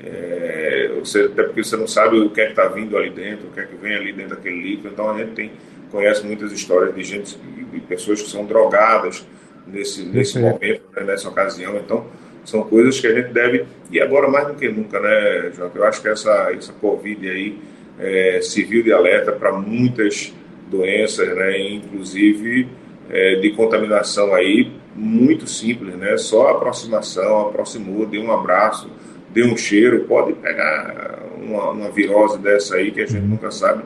É, 0.04 0.92
você, 1.00 1.26
até 1.26 1.44
porque 1.44 1.64
você 1.64 1.78
não 1.78 1.88
sabe 1.88 2.18
o 2.18 2.30
que 2.30 2.42
é 2.42 2.46
que 2.46 2.52
está 2.52 2.68
vindo 2.68 2.98
ali 2.98 3.12
dentro, 3.12 3.48
o 3.48 3.52
que 3.52 3.60
é 3.60 3.66
que 3.66 3.76
vem 3.76 3.94
ali 3.94 4.12
dentro 4.12 4.36
daquele 4.36 4.62
líquido. 4.62 4.90
Então 4.90 5.10
a 5.10 5.18
gente 5.18 5.32
tem, 5.32 5.52
conhece 5.92 6.26
muitas 6.26 6.52
histórias 6.52 6.96
de 6.96 7.04
gente, 7.04 7.38
de 7.38 7.80
pessoas 7.82 8.22
que 8.22 8.30
são 8.30 8.46
drogadas 8.46 9.26
nesse, 9.68 10.04
nesse 10.04 10.40
momento, 10.40 10.84
né, 10.96 11.04
nessa 11.04 11.30
ocasião. 11.30 11.78
Então 11.78 12.08
são 12.44 12.64
coisas 12.64 13.00
que 13.00 13.06
a 13.06 13.14
gente 13.14 13.32
deve, 13.32 13.66
e 13.92 14.02
agora 14.02 14.28
mais 14.28 14.48
do 14.48 14.56
que 14.56 14.68
nunca, 14.68 15.00
né, 15.00 15.52
João? 15.56 15.70
Eu 15.76 15.84
acho 15.84 16.02
que 16.02 16.08
essa, 16.08 16.52
essa 16.52 16.74
Covid 16.74 17.30
aí 17.30 17.60
é, 18.00 18.40
serviu 18.42 18.82
de 18.82 18.92
alerta 18.92 19.32
para 19.32 19.52
muitas 19.52 20.34
doenças, 20.68 21.28
né, 21.36 21.60
inclusive 21.60 22.68
é, 23.12 23.36
de 23.36 23.52
contaminação 23.52 24.34
aí 24.34 24.72
muito 24.96 25.48
simples, 25.48 25.96
né? 25.96 26.18
Só 26.18 26.50
aproximação, 26.50 27.42
aproximou, 27.42 28.06
deu 28.06 28.22
um 28.22 28.32
abraço, 28.32 28.90
deu 29.30 29.48
um 29.48 29.58
cheiro, 29.58 30.06
pode 30.06 30.34
pegar 30.34 31.20
uma, 31.38 31.72
uma 31.72 31.92
virose 31.92 32.40
dessa 32.40 32.76
aí 32.76 32.92
que 32.92 33.02
a 33.02 33.06
gente 33.06 33.26
nunca 33.26 33.52
sabe 33.52 33.84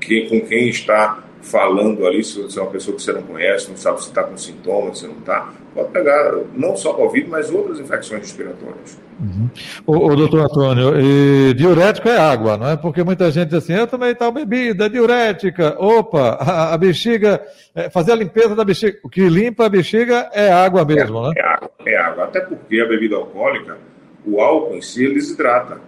que, 0.00 0.28
com 0.28 0.40
quem 0.40 0.68
está 0.68 1.24
falando 1.42 2.06
ali, 2.06 2.24
se 2.24 2.42
você 2.42 2.58
é 2.58 2.62
uma 2.62 2.70
pessoa 2.70 2.96
que 2.96 3.02
você 3.02 3.12
não 3.12 3.22
conhece, 3.22 3.68
não 3.68 3.76
sabe 3.76 4.02
se 4.02 4.08
está 4.08 4.24
com 4.24 4.36
sintomas, 4.36 4.98
se 4.98 5.06
não 5.06 5.18
está, 5.18 5.52
pode 5.74 5.90
pegar 5.90 6.34
não 6.54 6.76
só 6.76 6.92
Covid, 6.92 7.28
mas 7.28 7.50
outras 7.50 7.78
infecções 7.78 8.22
respiratórias. 8.22 8.98
Uhum. 9.20 9.48
O, 9.86 10.08
o 10.08 10.16
doutor 10.16 10.40
Antônio, 10.40 11.54
diurético 11.54 12.08
é 12.08 12.18
água, 12.18 12.56
não 12.56 12.68
é? 12.68 12.76
Porque 12.76 13.02
muita 13.02 13.30
gente 13.30 13.48
diz 13.48 13.58
assim, 13.58 13.74
eu 13.74 13.86
também 13.86 14.14
tal 14.14 14.32
bebida, 14.32 14.90
diurética, 14.90 15.76
opa, 15.78 16.36
a, 16.40 16.74
a 16.74 16.78
bexiga, 16.78 17.40
é, 17.74 17.88
fazer 17.88 18.12
a 18.12 18.16
limpeza 18.16 18.54
da 18.54 18.64
bexiga, 18.64 18.98
o 19.02 19.08
que 19.08 19.28
limpa 19.28 19.66
a 19.66 19.70
bexiga 19.70 20.30
é 20.32 20.50
água 20.50 20.84
mesmo, 20.84 21.18
é, 21.18 21.28
né? 21.28 21.34
É 21.36 21.42
água, 21.42 21.70
é 21.86 21.96
água, 21.96 22.24
até 22.24 22.40
porque 22.40 22.80
a 22.80 22.86
bebida 22.86 23.16
alcoólica, 23.16 23.78
o 24.26 24.40
álcool 24.40 24.74
em 24.74 24.82
si, 24.82 25.04
ele 25.04 25.14
desidrata. 25.14 25.80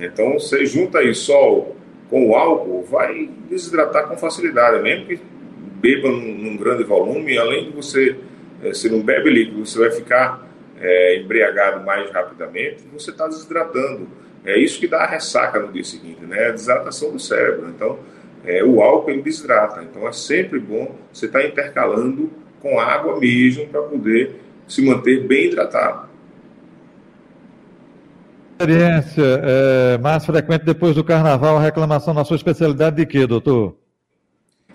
Então, 0.00 0.34
você 0.34 0.64
junta 0.64 0.98
aí 0.98 1.14
sol 1.14 1.76
com 2.10 2.28
o 2.28 2.34
álcool, 2.34 2.84
vai 2.84 3.28
desidratar 3.48 4.08
com 4.08 4.16
facilidade, 4.16 4.82
mesmo 4.82 5.06
que 5.06 5.20
beba 5.80 6.10
num, 6.10 6.34
num 6.34 6.56
grande 6.56 6.84
volume, 6.84 7.36
além 7.38 7.66
de 7.66 7.70
você, 7.70 8.16
é, 8.62 8.72
se 8.72 8.88
não 8.88 9.00
bebe 9.00 9.30
líquido, 9.30 9.64
você 9.64 9.78
vai 9.78 9.90
ficar 9.90 10.46
é, 10.80 11.20
embriagado 11.20 11.84
mais 11.84 12.10
rapidamente, 12.10 12.84
você 12.92 13.10
está 13.10 13.26
desidratando. 13.26 14.08
É 14.44 14.56
isso 14.58 14.78
que 14.78 14.86
dá 14.86 14.98
a 14.98 15.06
ressaca 15.06 15.58
no 15.58 15.72
dia 15.72 15.84
seguinte, 15.84 16.24
né? 16.24 16.46
A 16.46 16.50
desidratação 16.52 17.12
do 17.12 17.18
cérebro. 17.18 17.68
Então, 17.68 17.98
é, 18.44 18.62
o 18.64 18.80
álcool 18.80 19.10
ele 19.10 19.22
desidrata. 19.22 19.82
Então, 19.82 20.06
é 20.08 20.12
sempre 20.12 20.58
bom 20.58 20.94
você 21.12 21.26
estar 21.26 21.40
tá 21.40 21.46
intercalando 21.46 22.30
com 22.60 22.78
água 22.78 23.18
mesmo 23.18 23.66
para 23.66 23.82
poder 23.82 24.36
se 24.66 24.82
manter 24.82 25.26
bem 25.26 25.46
hidratado. 25.46 26.07
Experiência 28.58 29.22
é, 29.22 29.98
mais 29.98 30.26
frequente 30.26 30.64
depois 30.64 30.92
do 30.96 31.04
carnaval, 31.04 31.58
a 31.58 31.62
reclamação 31.62 32.12
na 32.12 32.24
sua 32.24 32.34
especialidade 32.34 32.96
de 32.96 33.06
quê, 33.06 33.24
doutor? 33.24 33.76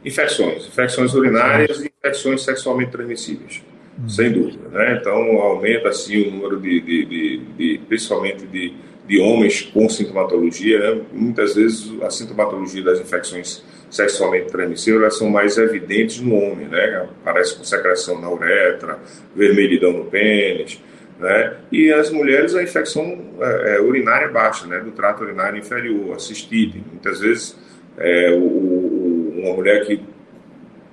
Infecções, 0.06 0.68
infecções 0.68 1.14
urinárias 1.14 1.82
e 1.82 1.92
infecções 2.00 2.44
sexualmente 2.44 2.92
transmissíveis, 2.92 3.62
hum. 4.00 4.08
sem 4.08 4.32
dúvida. 4.32 4.70
Né? 4.70 5.00
Então, 5.02 5.14
aumenta 5.14 5.90
assim 5.90 6.30
o 6.30 6.32
número 6.32 6.62
de, 6.62 6.80
de, 6.80 7.06
de, 7.06 7.38
de 7.58 7.82
principalmente 7.86 8.48
de, 8.48 8.74
de 9.06 9.20
homens 9.20 9.64
com 9.64 9.90
sintomatologia. 9.90 10.80
Né? 10.80 11.02
Muitas 11.12 11.54
vezes 11.54 11.92
a 12.04 12.10
sintomatologia 12.10 12.84
das 12.84 13.02
infecções 13.02 13.66
sexualmente 13.92 14.48
transmissíveis 14.48 15.18
são 15.18 15.30
mais 15.30 15.58
evidentes 15.58 16.22
no 16.22 16.36
homem, 16.36 16.70
né? 16.70 17.06
Aparece 17.22 17.58
com 17.58 17.66
secreção 17.66 18.20
na 18.20 18.32
uretra, 18.32 18.98
vermelhidão 19.36 19.92
no 19.92 20.06
pênis, 20.06 20.82
né? 21.24 21.56
E 21.72 21.90
as 21.90 22.12
mulheres, 22.12 22.54
a 22.54 22.62
infecção 22.62 23.18
é, 23.40 23.76
é, 23.76 23.82
urinária 23.82 24.28
baixa, 24.28 24.68
né? 24.68 24.82
do 24.82 24.92
trato 24.92 25.24
urinário 25.24 25.58
inferior, 25.58 26.14
a 26.14 26.20
cistite. 26.20 26.84
Muitas 26.92 27.22
vezes, 27.22 27.58
é, 27.98 28.32
o, 28.32 28.44
o, 28.44 29.34
uma 29.38 29.54
mulher 29.54 29.86
que 29.86 30.04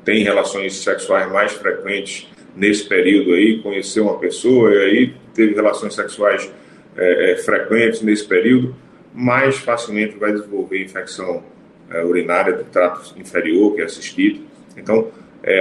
tem 0.05 0.23
relações 0.23 0.85
sexuais 0.85 1.31
mais 1.33 1.51
frequentes 1.53 2.29
nesse 2.55 2.89
período 2.89 3.33
aí, 3.33 3.61
conheceu 3.61 4.05
uma 4.05 4.19
pessoa 4.21 4.73
e 4.73 4.79
aí 4.79 5.15
teve 5.35 5.53
relações 5.55 5.95
sexuais 5.95 6.49
é, 6.97 7.33
é 7.33 7.37
frequentes 7.37 8.01
nesse 8.01 8.25
período, 8.25 8.75
mais 9.13 9.59
facilmente 9.59 10.17
vai 10.17 10.33
desenvolver 10.33 10.81
infecção 10.81 11.43
é, 11.91 12.05
urinária 12.05 12.53
do 12.53 12.63
trato 12.65 13.19
inferior, 13.19 13.75
que 13.75 13.81
é 13.81 13.85
a 13.85 13.89
cistite. 13.89 14.47
Então, 14.77 15.09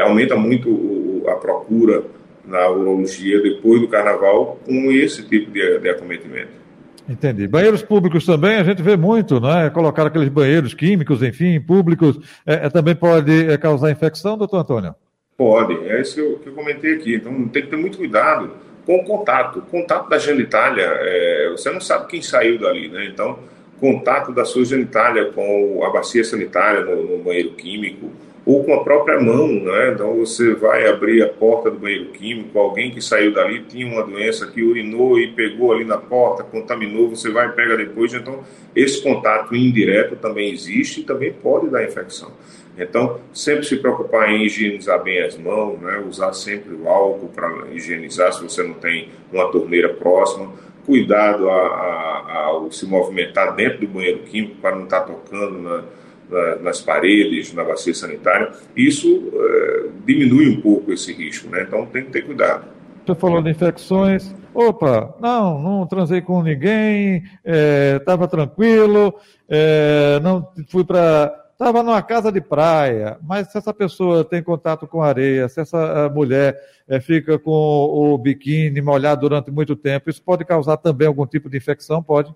aumenta 0.04 0.36
muito 0.36 1.24
a 1.28 1.36
procura 1.36 2.04
na 2.46 2.70
urologia 2.70 3.42
depois 3.42 3.82
do 3.82 3.88
carnaval 3.88 4.60
com 4.66 4.92
esse 4.92 5.24
tipo 5.28 5.52
de, 5.52 5.80
de 5.80 5.90
acometimento. 5.90 6.60
Entendi. 7.08 7.48
Banheiros 7.48 7.82
públicos 7.82 8.24
também 8.24 8.58
a 8.58 8.64
gente 8.64 8.84
vê 8.84 8.96
muito, 8.96 9.40
não 9.40 9.58
é? 9.58 9.70
Colocar 9.72 10.06
aqueles 10.06 10.30
banheiros 10.30 10.76
químicos, 10.76 11.24
enfim, 11.24 11.60
públicos, 11.60 12.20
é, 12.46 12.68
é, 12.68 12.70
também 12.70 12.96
pode 12.96 13.52
é, 13.52 13.58
causar 13.58 13.90
infecção, 13.90 14.38
doutor 14.38 14.60
Antônio? 14.60 14.94
Pode, 15.36 15.74
é 15.90 16.02
isso 16.02 16.16
que 16.16 16.22
eu, 16.22 16.40
que 16.40 16.50
eu, 16.50 16.54
comentei 16.54 16.96
aqui. 16.96 17.16
Então 17.16 17.48
tem 17.48 17.64
que 17.64 17.70
ter 17.70 17.78
muito 17.78 17.98
cuidado 17.98 18.52
com 18.86 18.98
o 18.98 19.04
contato. 19.04 19.60
O 19.60 19.62
contato 19.64 20.08
da 20.08 20.20
genitália, 20.20 20.84
é, 20.86 21.50
você 21.52 21.72
não 21.72 21.82
sabe 21.82 22.08
quem 22.08 22.22
saiu 22.22 22.60
dali, 22.60 22.90
né? 22.90 23.06
Então, 23.06 23.40
contato 23.80 24.32
da 24.32 24.46
sua 24.46 24.64
genitália 24.64 25.32
com 25.32 25.84
a 25.84 25.90
bacia 25.90 26.24
sanitária 26.24 26.82
no, 26.82 27.18
no 27.18 27.24
banheiro 27.24 27.52
químico, 27.52 28.12
ou 28.50 28.64
com 28.64 28.74
a 28.74 28.84
própria 28.84 29.20
mão, 29.20 29.48
né? 29.48 29.92
Então 29.94 30.16
você 30.16 30.56
vai 30.56 30.88
abrir 30.88 31.22
a 31.22 31.28
porta 31.30 31.70
do 31.70 31.78
banheiro 31.78 32.06
químico, 32.06 32.58
alguém 32.58 32.90
que 32.90 33.00
saiu 33.00 33.32
dali 33.32 33.62
tinha 33.66 33.86
uma 33.86 34.02
doença 34.02 34.48
que 34.48 34.64
urinou 34.64 35.20
e 35.20 35.28
pegou 35.28 35.72
ali 35.72 35.86
na 35.86 36.00
porta, 36.00 36.44
contaminou, 36.44 37.12
você 37.12 37.30
vai 37.30 37.50
e 37.50 37.52
pega 37.52 37.78
depois. 37.78 38.12
Então 38.12 38.40
esse 38.76 39.04
contato 39.04 39.56
indireto 39.56 40.16
também 40.16 40.52
existe 40.52 41.02
e 41.02 41.04
também 41.04 41.32
pode 41.32 41.70
dar 41.70 41.84
infecção. 41.84 42.32
Então 42.76 43.20
sempre 43.32 43.68
se 43.68 43.76
preocupar 43.76 44.32
em 44.32 44.44
higienizar 44.44 45.04
bem 45.04 45.22
as 45.22 45.38
mãos, 45.38 45.80
né? 45.80 46.04
Usar 46.10 46.34
sempre 46.34 46.74
o 46.74 46.90
álcool 46.90 47.30
para 47.30 47.68
higienizar 47.72 48.34
se 48.34 48.42
você 48.42 48.64
não 48.64 48.74
tem 48.74 49.10
uma 49.32 49.52
torneira 49.52 49.90
próxima. 49.90 50.52
Cuidado 50.88 51.48
ao 51.48 52.72
se 52.72 52.88
movimentar 52.88 53.56
dentro 53.56 53.82
do 53.82 53.88
banheiro 53.88 54.22
químico 54.24 54.56
para 54.56 54.76
não 54.76 54.86
estar 54.86 55.02
tá 55.02 55.14
tocando 55.14 55.60
na 55.60 55.84
nas 56.62 56.82
paredes, 56.82 57.54
na 57.54 57.64
bacia 57.64 57.94
sanitária, 57.94 58.52
isso 58.76 59.32
é, 59.34 59.86
diminui 60.06 60.50
um 60.50 60.62
pouco 60.62 60.92
esse 60.92 61.12
risco, 61.14 61.50
né? 61.50 61.64
Então 61.64 61.86
tem 61.88 62.06
que 62.06 62.12
ter 62.12 62.22
cuidado. 62.22 62.66
Você 63.06 63.16
falou 63.16 63.42
de 63.42 63.50
infecções. 63.50 64.34
Opa, 64.54 65.16
não, 65.20 65.60
não 65.62 65.88
transei 65.88 66.22
com 66.22 66.42
ninguém, 66.42 67.24
estava 67.98 68.26
é, 68.26 68.28
tranquilo, 68.28 69.14
é, 69.48 70.20
não 70.22 70.48
fui 70.68 70.84
para. 70.84 71.36
Estava 71.52 71.84
numa 71.84 72.02
casa 72.02 72.32
de 72.32 72.40
praia, 72.40 73.18
mas 73.22 73.52
se 73.52 73.58
essa 73.58 73.74
pessoa 73.74 74.24
tem 74.24 74.42
contato 74.42 74.88
com 74.88 75.02
areia, 75.02 75.50
se 75.50 75.60
essa 75.60 76.10
mulher 76.10 76.58
é, 76.88 77.02
fica 77.02 77.38
com 77.38 77.52
o 77.52 78.18
biquíni 78.18 78.82
molhado 78.82 79.22
durante 79.22 79.52
muito 79.52 79.76
tempo, 79.76 80.10
isso 80.10 80.24
pode 80.24 80.46
causar 80.46 80.78
também 80.78 81.06
algum 81.06 81.26
tipo 81.26 81.50
de 81.50 81.58
infecção? 81.58 82.02
Pode? 82.02 82.34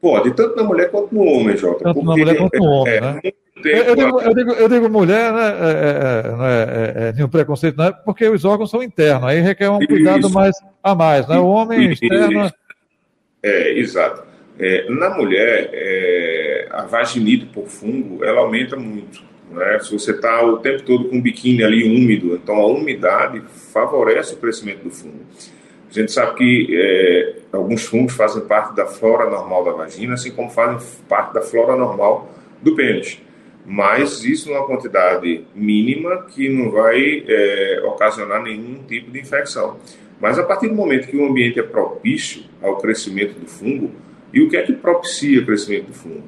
Pode, 0.00 0.34
tanto 0.34 0.56
na 0.56 0.62
mulher 0.62 0.90
quanto 0.90 1.14
no 1.14 1.22
homem, 1.22 1.56
Jota. 1.56 1.84
Tanto 1.84 2.02
na 2.02 2.16
mulher 2.16 2.36
quanto 2.36 2.58
no 2.58 2.64
homem, 2.64 2.94
é, 2.94 3.00
né? 3.00 3.20
Eu 3.62 3.94
digo, 3.94 4.20
eu, 4.20 4.34
digo, 4.34 4.50
eu 4.52 4.68
digo, 4.68 4.88
mulher, 4.88 5.32
né, 5.32 5.48
é, 5.60 6.28
é, 6.28 6.30
não 6.30 6.46
é, 6.46 6.62
é, 6.62 7.08
é, 7.08 7.12
nenhum 7.12 7.28
preconceito, 7.28 7.76
não 7.76 7.84
é 7.86 7.92
porque 7.92 8.26
os 8.26 8.44
órgãos 8.44 8.70
são 8.70 8.82
internos, 8.82 9.28
aí 9.28 9.40
requer 9.40 9.68
um 9.68 9.84
cuidado 9.84 10.20
Isso. 10.20 10.32
mais 10.32 10.56
a 10.82 10.94
mais, 10.94 11.28
né? 11.28 11.38
O 11.38 11.46
homem 11.46 11.92
Isso. 11.92 12.02
externo. 12.04 12.50
É, 13.42 13.78
exato. 13.78 14.22
É, 14.58 14.90
na 14.90 15.10
mulher, 15.10 15.70
é, 15.72 16.68
a 16.70 16.82
vaginite 16.82 17.46
por 17.46 17.66
fungo, 17.66 18.24
ela 18.24 18.40
aumenta 18.40 18.76
muito. 18.76 19.22
Né? 19.50 19.78
Se 19.80 19.92
você 19.92 20.12
está 20.12 20.44
o 20.44 20.58
tempo 20.58 20.82
todo 20.82 21.08
com 21.08 21.18
o 21.18 21.22
biquíni 21.22 21.62
ali 21.62 21.84
úmido, 21.84 22.34
então 22.34 22.54
a 22.56 22.66
umidade 22.66 23.42
favorece 23.72 24.34
o 24.34 24.36
crescimento 24.36 24.84
do 24.84 24.90
fungo. 24.90 25.20
A 25.90 25.92
gente 25.92 26.12
sabe 26.12 26.36
que 26.36 26.68
é, 26.72 27.34
alguns 27.52 27.84
fungos 27.84 28.14
fazem 28.14 28.42
parte 28.42 28.76
da 28.76 28.86
flora 28.86 29.28
normal 29.28 29.64
da 29.64 29.72
vagina, 29.72 30.14
assim 30.14 30.30
como 30.30 30.48
fazem 30.48 30.78
parte 31.08 31.34
da 31.34 31.40
flora 31.40 31.74
normal 31.74 32.32
do 32.62 32.76
pênis. 32.76 33.20
Mas 33.66 34.24
isso 34.24 34.48
numa 34.48 34.64
quantidade 34.66 35.44
mínima 35.54 36.26
que 36.28 36.48
não 36.48 36.70
vai 36.70 37.24
é, 37.26 37.82
ocasionar 37.84 38.40
nenhum 38.42 38.84
tipo 38.86 39.10
de 39.10 39.20
infecção. 39.20 39.78
Mas 40.20 40.38
a 40.38 40.44
partir 40.44 40.68
do 40.68 40.74
momento 40.74 41.08
que 41.08 41.16
o 41.16 41.26
ambiente 41.26 41.58
é 41.58 41.62
propício 41.62 42.44
ao 42.62 42.76
crescimento 42.76 43.38
do 43.38 43.46
fungo, 43.46 43.90
e 44.32 44.40
o 44.40 44.48
que 44.48 44.56
é 44.56 44.62
que 44.62 44.72
propicia 44.72 45.40
o 45.40 45.44
crescimento 45.44 45.86
do 45.86 45.92
fungo? 45.92 46.22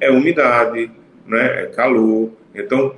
É 0.00 0.10
umidade, 0.10 0.90
né? 1.26 1.62
é 1.62 1.66
calor. 1.66 2.30
Então, 2.54 2.94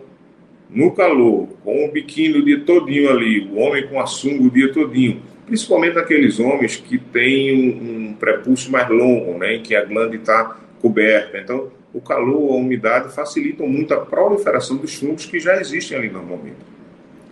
no 0.69 0.93
calor, 0.93 1.49
com 1.65 1.87
o 1.87 1.91
biquíni 1.91 2.39
o 2.39 2.45
dia 2.45 2.61
todinho 2.61 3.11
ali, 3.11 3.49
o 3.51 3.57
homem 3.57 3.87
com 3.89 3.99
a 3.99 4.07
sunga 4.07 4.45
o 4.45 4.51
dia 4.51 4.71
todinho, 4.73 5.23
principalmente 5.51 5.99
aqueles 5.99 6.39
homens 6.39 6.77
que 6.77 6.97
têm 6.97 7.73
um, 7.73 8.11
um 8.11 8.15
prepúcio 8.15 8.71
mais 8.71 8.89
longo, 8.89 9.37
né, 9.37 9.57
em 9.57 9.63
que 9.63 9.75
a 9.75 9.85
glândula 9.85 10.15
está 10.15 10.57
coberta. 10.81 11.39
Então, 11.39 11.73
o 11.93 12.01
calor, 12.01 12.53
a 12.53 12.55
umidade 12.55 13.13
facilitam 13.13 13.67
muito 13.67 13.93
a 13.93 13.97
proliferação 13.97 14.77
dos 14.77 14.95
fungos 14.95 15.27
que 15.27 15.41
já 15.41 15.61
existem 15.61 15.99
ali 15.99 16.09
normalmente. 16.09 16.55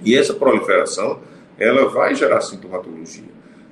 E 0.05 0.17
essa 0.17 0.35
proliferação, 0.35 1.21
ela 1.57 1.89
vai 1.89 2.13
gerar 2.17 2.41
sintomatologia. 2.41 3.23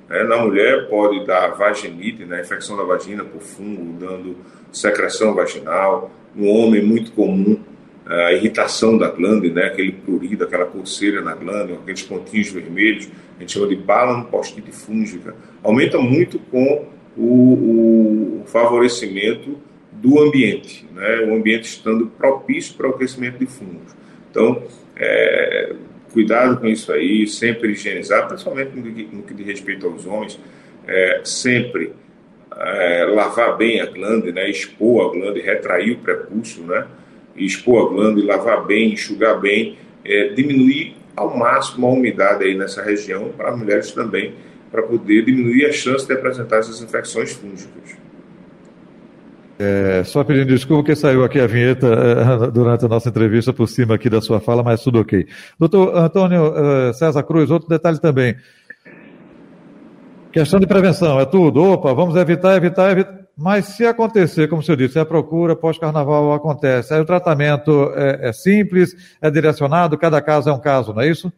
Né? 0.07 0.23
Na 0.23 0.37
mulher 0.37 0.87
pode 0.87 1.25
dar 1.25 1.49
vaginite, 1.49 2.23
né, 2.23 2.39
infecção 2.39 2.77
da 2.77 2.83
vagina 2.83 3.25
por 3.25 3.41
fungo, 3.41 3.99
dando 3.99 4.37
secreção 4.71 5.33
vaginal. 5.33 6.09
No 6.33 6.47
homem, 6.47 6.81
muito 6.81 7.11
comum, 7.11 7.59
a 8.07 8.33
irritação 8.33 8.97
da 8.97 9.09
glândula, 9.09 9.53
né, 9.53 9.65
aquele 9.65 9.91
prurido, 9.91 10.43
aquela 10.43 10.65
coceira 10.65 11.21
na 11.21 11.35
glândula, 11.35 11.79
aqueles 11.79 12.03
pontinhos 12.03 12.49
vermelhos, 12.49 13.09
a 13.37 13.41
gente 13.41 13.51
chama 13.51 13.67
de 13.67 13.75
balanopostite 13.75 14.71
fúngica. 14.71 15.35
Aumenta 15.61 15.97
muito 15.99 16.39
com 16.39 16.87
o, 17.17 18.41
o 18.41 18.43
favorecimento 18.45 19.57
do 19.91 20.21
ambiente, 20.21 20.87
né, 20.93 21.19
o 21.27 21.35
ambiente 21.35 21.65
estando 21.65 22.07
propício 22.07 22.75
para 22.75 22.87
o 22.87 22.93
crescimento 22.93 23.39
de 23.39 23.45
fungos. 23.45 23.95
Então, 24.31 24.63
é, 24.95 25.73
cuidado 26.13 26.61
com 26.61 26.67
isso 26.67 26.91
aí, 26.93 27.27
sempre 27.27 27.71
higienizar, 27.71 28.27
principalmente 28.27 28.71
no 28.75 28.93
que, 28.93 29.09
no 29.15 29.23
que 29.23 29.33
diz 29.33 29.45
respeito 29.45 29.85
aos 29.85 30.05
homens, 30.05 30.39
é, 30.87 31.21
sempre 31.25 31.91
é, 32.55 33.05
lavar 33.05 33.57
bem 33.57 33.81
a 33.81 33.85
glândula, 33.85 34.31
né, 34.31 34.49
expor 34.49 35.09
a 35.09 35.11
glândula, 35.11 35.43
retrair 35.43 35.91
o 35.91 35.97
prepúcio, 35.97 36.63
né, 36.63 36.87
expor 37.37 37.85
a 37.85 37.89
glândula, 37.89 38.35
lavar 38.35 38.65
bem, 38.65 38.93
enxugar 38.93 39.39
bem, 39.39 39.77
é, 40.03 40.29
diminuir 40.29 40.95
ao 41.15 41.35
máximo 41.37 41.87
a 41.87 41.91
umidade 41.91 42.43
aí 42.43 42.55
nessa 42.55 42.81
região, 42.81 43.29
para 43.35 43.55
mulheres 43.55 43.91
também, 43.91 44.33
para 44.71 44.83
poder 44.83 45.25
diminuir 45.25 45.65
a 45.65 45.71
chance 45.71 46.05
de 46.05 46.13
apresentar 46.13 46.59
essas 46.59 46.81
infecções 46.81 47.33
fúngicas. 47.33 47.97
É, 49.59 50.03
só 50.03 50.23
pedindo 50.23 50.45
desculpa 50.45 50.83
que 50.83 50.95
saiu 50.95 51.23
aqui 51.23 51.39
a 51.39 51.47
vinheta 51.47 51.87
é, 51.87 52.51
durante 52.51 52.85
a 52.85 52.87
nossa 52.87 53.09
entrevista 53.09 53.51
por 53.51 53.67
cima 53.67 53.95
aqui 53.95 54.09
da 54.09 54.21
sua 54.21 54.39
fala, 54.39 54.61
mas 54.61 54.83
tudo 54.83 54.99
ok. 54.99 55.25
Doutor 55.59 55.97
Antônio 55.97 56.53
uh, 56.53 56.93
César 56.93 57.23
Cruz, 57.23 57.49
outro 57.49 57.67
detalhe 57.67 57.99
também. 57.99 58.35
Questão 60.31 60.59
de 60.59 60.67
prevenção, 60.67 61.19
é 61.19 61.25
tudo. 61.25 61.63
Opa, 61.63 61.91
vamos 61.95 62.15
evitar, 62.15 62.55
evitar, 62.55 62.91
evitar. 62.91 63.26
Mas 63.37 63.65
se 63.65 63.85
acontecer, 63.85 64.47
como 64.47 64.61
o 64.61 64.65
senhor 64.65 64.77
disse, 64.77 64.97
a 64.97 65.05
procura 65.05 65.55
pós-carnaval 65.55 66.33
acontece, 66.33 66.91
aí 66.93 66.99
o 66.99 67.05
tratamento 67.05 67.91
é, 67.95 68.29
é 68.29 68.33
simples, 68.33 68.95
é 69.21 69.29
direcionado, 69.29 69.95
cada 69.97 70.19
caso 70.19 70.49
é 70.49 70.53
um 70.53 70.59
caso, 70.59 70.91
não 70.91 71.01
é 71.01 71.09
isso? 71.09 71.31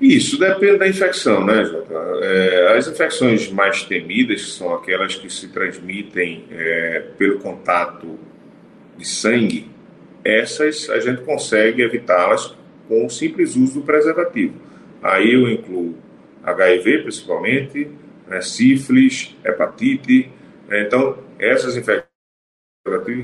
Isso 0.00 0.38
depende 0.38 0.78
da 0.78 0.88
infecção, 0.88 1.44
né, 1.44 1.64
Jota? 1.64 1.94
É, 2.22 2.76
as 2.76 2.86
infecções 2.86 3.50
mais 3.50 3.82
temidas 3.84 4.52
são 4.52 4.74
aquelas 4.74 5.16
que 5.16 5.28
se 5.30 5.48
transmitem 5.48 6.44
é, 6.50 7.04
pelo 7.16 7.38
contato 7.40 8.18
de 8.96 9.06
sangue. 9.06 9.70
Essas 10.24 10.88
a 10.90 11.00
gente 11.00 11.22
consegue 11.22 11.82
evitá-las 11.82 12.56
com 12.88 13.06
o 13.06 13.10
simples 13.10 13.56
uso 13.56 13.80
do 13.80 13.82
preservativo. 13.82 14.54
Aí 15.02 15.32
eu 15.32 15.48
incluo 15.48 15.96
HIV, 16.44 16.98
principalmente, 16.98 17.88
né, 18.28 18.40
sífilis, 18.40 19.34
hepatite. 19.44 20.30
Né, 20.68 20.82
então, 20.82 21.18
essas 21.38 21.76
infecções 21.76 22.04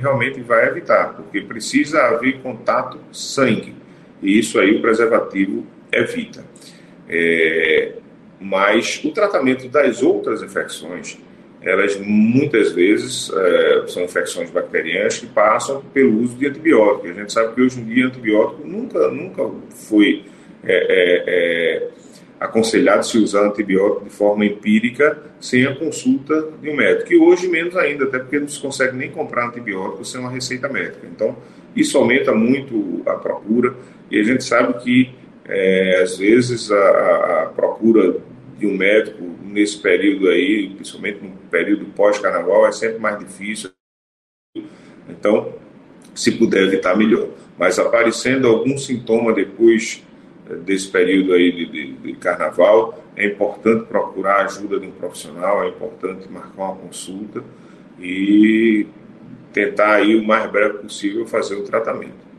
realmente 0.00 0.40
vai 0.40 0.68
evitar, 0.68 1.14
porque 1.14 1.40
precisa 1.42 2.02
haver 2.02 2.40
contato 2.40 2.98
sangue. 3.12 3.74
E 4.22 4.38
isso 4.38 4.58
aí 4.58 4.76
o 4.76 4.80
preservativo 4.80 5.66
evita. 5.92 6.44
É, 7.08 7.92
mas 8.40 9.02
o 9.04 9.12
tratamento 9.12 9.68
das 9.68 10.02
outras 10.02 10.42
infecções, 10.42 11.18
elas 11.60 11.96
muitas 11.98 12.72
vezes 12.72 13.30
é, 13.30 13.84
são 13.86 14.04
infecções 14.04 14.50
bacterianas 14.50 15.18
que 15.18 15.26
passam 15.26 15.82
pelo 15.92 16.20
uso 16.20 16.36
de 16.36 16.46
antibiótico. 16.46 17.08
A 17.08 17.12
gente 17.12 17.32
sabe 17.32 17.54
que 17.54 17.60
hoje 17.60 17.80
em 17.80 17.84
dia 17.84 18.06
antibiótico 18.06 18.66
nunca, 18.66 19.08
nunca 19.08 19.50
foi 19.88 20.24
é, 20.64 20.72
é, 20.72 21.24
é 21.26 21.99
aconselhado 22.40 23.04
se 23.04 23.18
usar 23.18 23.46
antibiótico 23.46 24.04
de 24.04 24.10
forma 24.10 24.46
empírica 24.46 25.22
sem 25.38 25.66
a 25.66 25.76
consulta 25.76 26.48
de 26.62 26.70
um 26.70 26.74
médico. 26.74 27.12
E 27.12 27.18
hoje 27.18 27.46
menos 27.46 27.76
ainda, 27.76 28.04
até 28.04 28.18
porque 28.18 28.40
não 28.40 28.48
se 28.48 28.58
consegue 28.58 28.96
nem 28.96 29.10
comprar 29.10 29.48
antibiótico 29.48 30.02
sem 30.06 30.18
uma 30.18 30.30
receita 30.30 30.66
médica. 30.66 31.06
Então, 31.06 31.36
isso 31.76 31.98
aumenta 31.98 32.32
muito 32.32 33.02
a 33.04 33.12
procura 33.12 33.76
e 34.10 34.18
a 34.18 34.22
gente 34.22 34.42
sabe 34.42 34.72
que 34.82 35.14
é, 35.44 36.00
às 36.02 36.16
vezes 36.16 36.70
a, 36.70 37.42
a, 37.42 37.46
procura 37.54 38.16
de 38.58 38.66
um 38.66 38.76
médico 38.76 39.22
nesse 39.44 39.78
período 39.78 40.28
aí, 40.28 40.70
principalmente 40.74 41.22
no 41.22 41.30
período 41.50 41.84
pós-carnaval, 41.86 42.66
é 42.66 42.72
sempre 42.72 42.98
mais 42.98 43.18
difícil. 43.18 43.70
Então, 45.08 45.54
se 46.14 46.32
puder 46.32 46.62
evitar, 46.62 46.96
melhor. 46.96 47.28
Mas 47.58 47.78
aparecendo 47.78 48.46
algum 48.48 48.78
sintoma 48.78 49.32
depois 49.32 50.02
desse 50.56 50.88
período 50.88 51.32
aí 51.32 51.52
de, 51.52 51.66
de, 51.66 51.92
de, 51.92 52.12
carnaval, 52.14 53.02
é 53.16 53.26
importante 53.26 53.86
procurar 53.86 54.40
a 54.40 54.44
ajuda 54.44 54.78
de 54.78 54.86
um 54.86 54.90
profissional, 54.90 55.64
é 55.64 55.68
importante 55.68 56.30
marcar 56.30 56.62
uma 56.62 56.76
consulta 56.76 57.42
e 57.98 58.86
tentar 59.52 59.94
aí 59.94 60.16
o 60.16 60.24
mais 60.24 60.50
breve 60.50 60.78
possível 60.78 61.26
fazer 61.26 61.56
o 61.56 61.62
tratamento. 61.62 62.30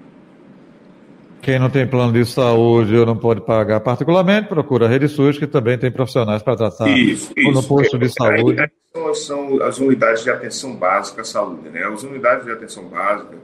Quem 1.41 1.58
não 1.58 1.71
tem 1.71 1.88
plano 1.88 2.13
de 2.13 2.24
saúde 2.24 2.95
ou 2.95 3.06
não 3.06 3.17
pode 3.17 3.41
pagar 3.41 3.80
particularmente, 3.80 4.47
procura 4.47 4.86
a 4.86 4.89
Rede 4.89 5.08
SUS, 5.08 5.39
que 5.39 5.47
também 5.47 5.78
tem 5.78 5.91
profissionais 5.91 6.43
para 6.43 6.56
tratar 6.56 6.88
isso, 6.89 7.34
isso. 7.36 7.52
no 7.52 7.63
posto 7.63 7.97
de 7.97 8.10
saúde. 8.10 8.62
Aí, 8.62 8.69
são 9.15 9.62
as 9.63 9.80
unidades 9.80 10.24
de 10.24 10.30
atenção 10.30 10.76
básica 10.76 11.21
à 11.21 11.24
saúde. 11.24 11.69
Né? 11.69 11.84
As 11.84 12.04
unidades 12.04 12.45
de 12.45 12.52
atenção 12.52 12.84
básica, 12.84 13.36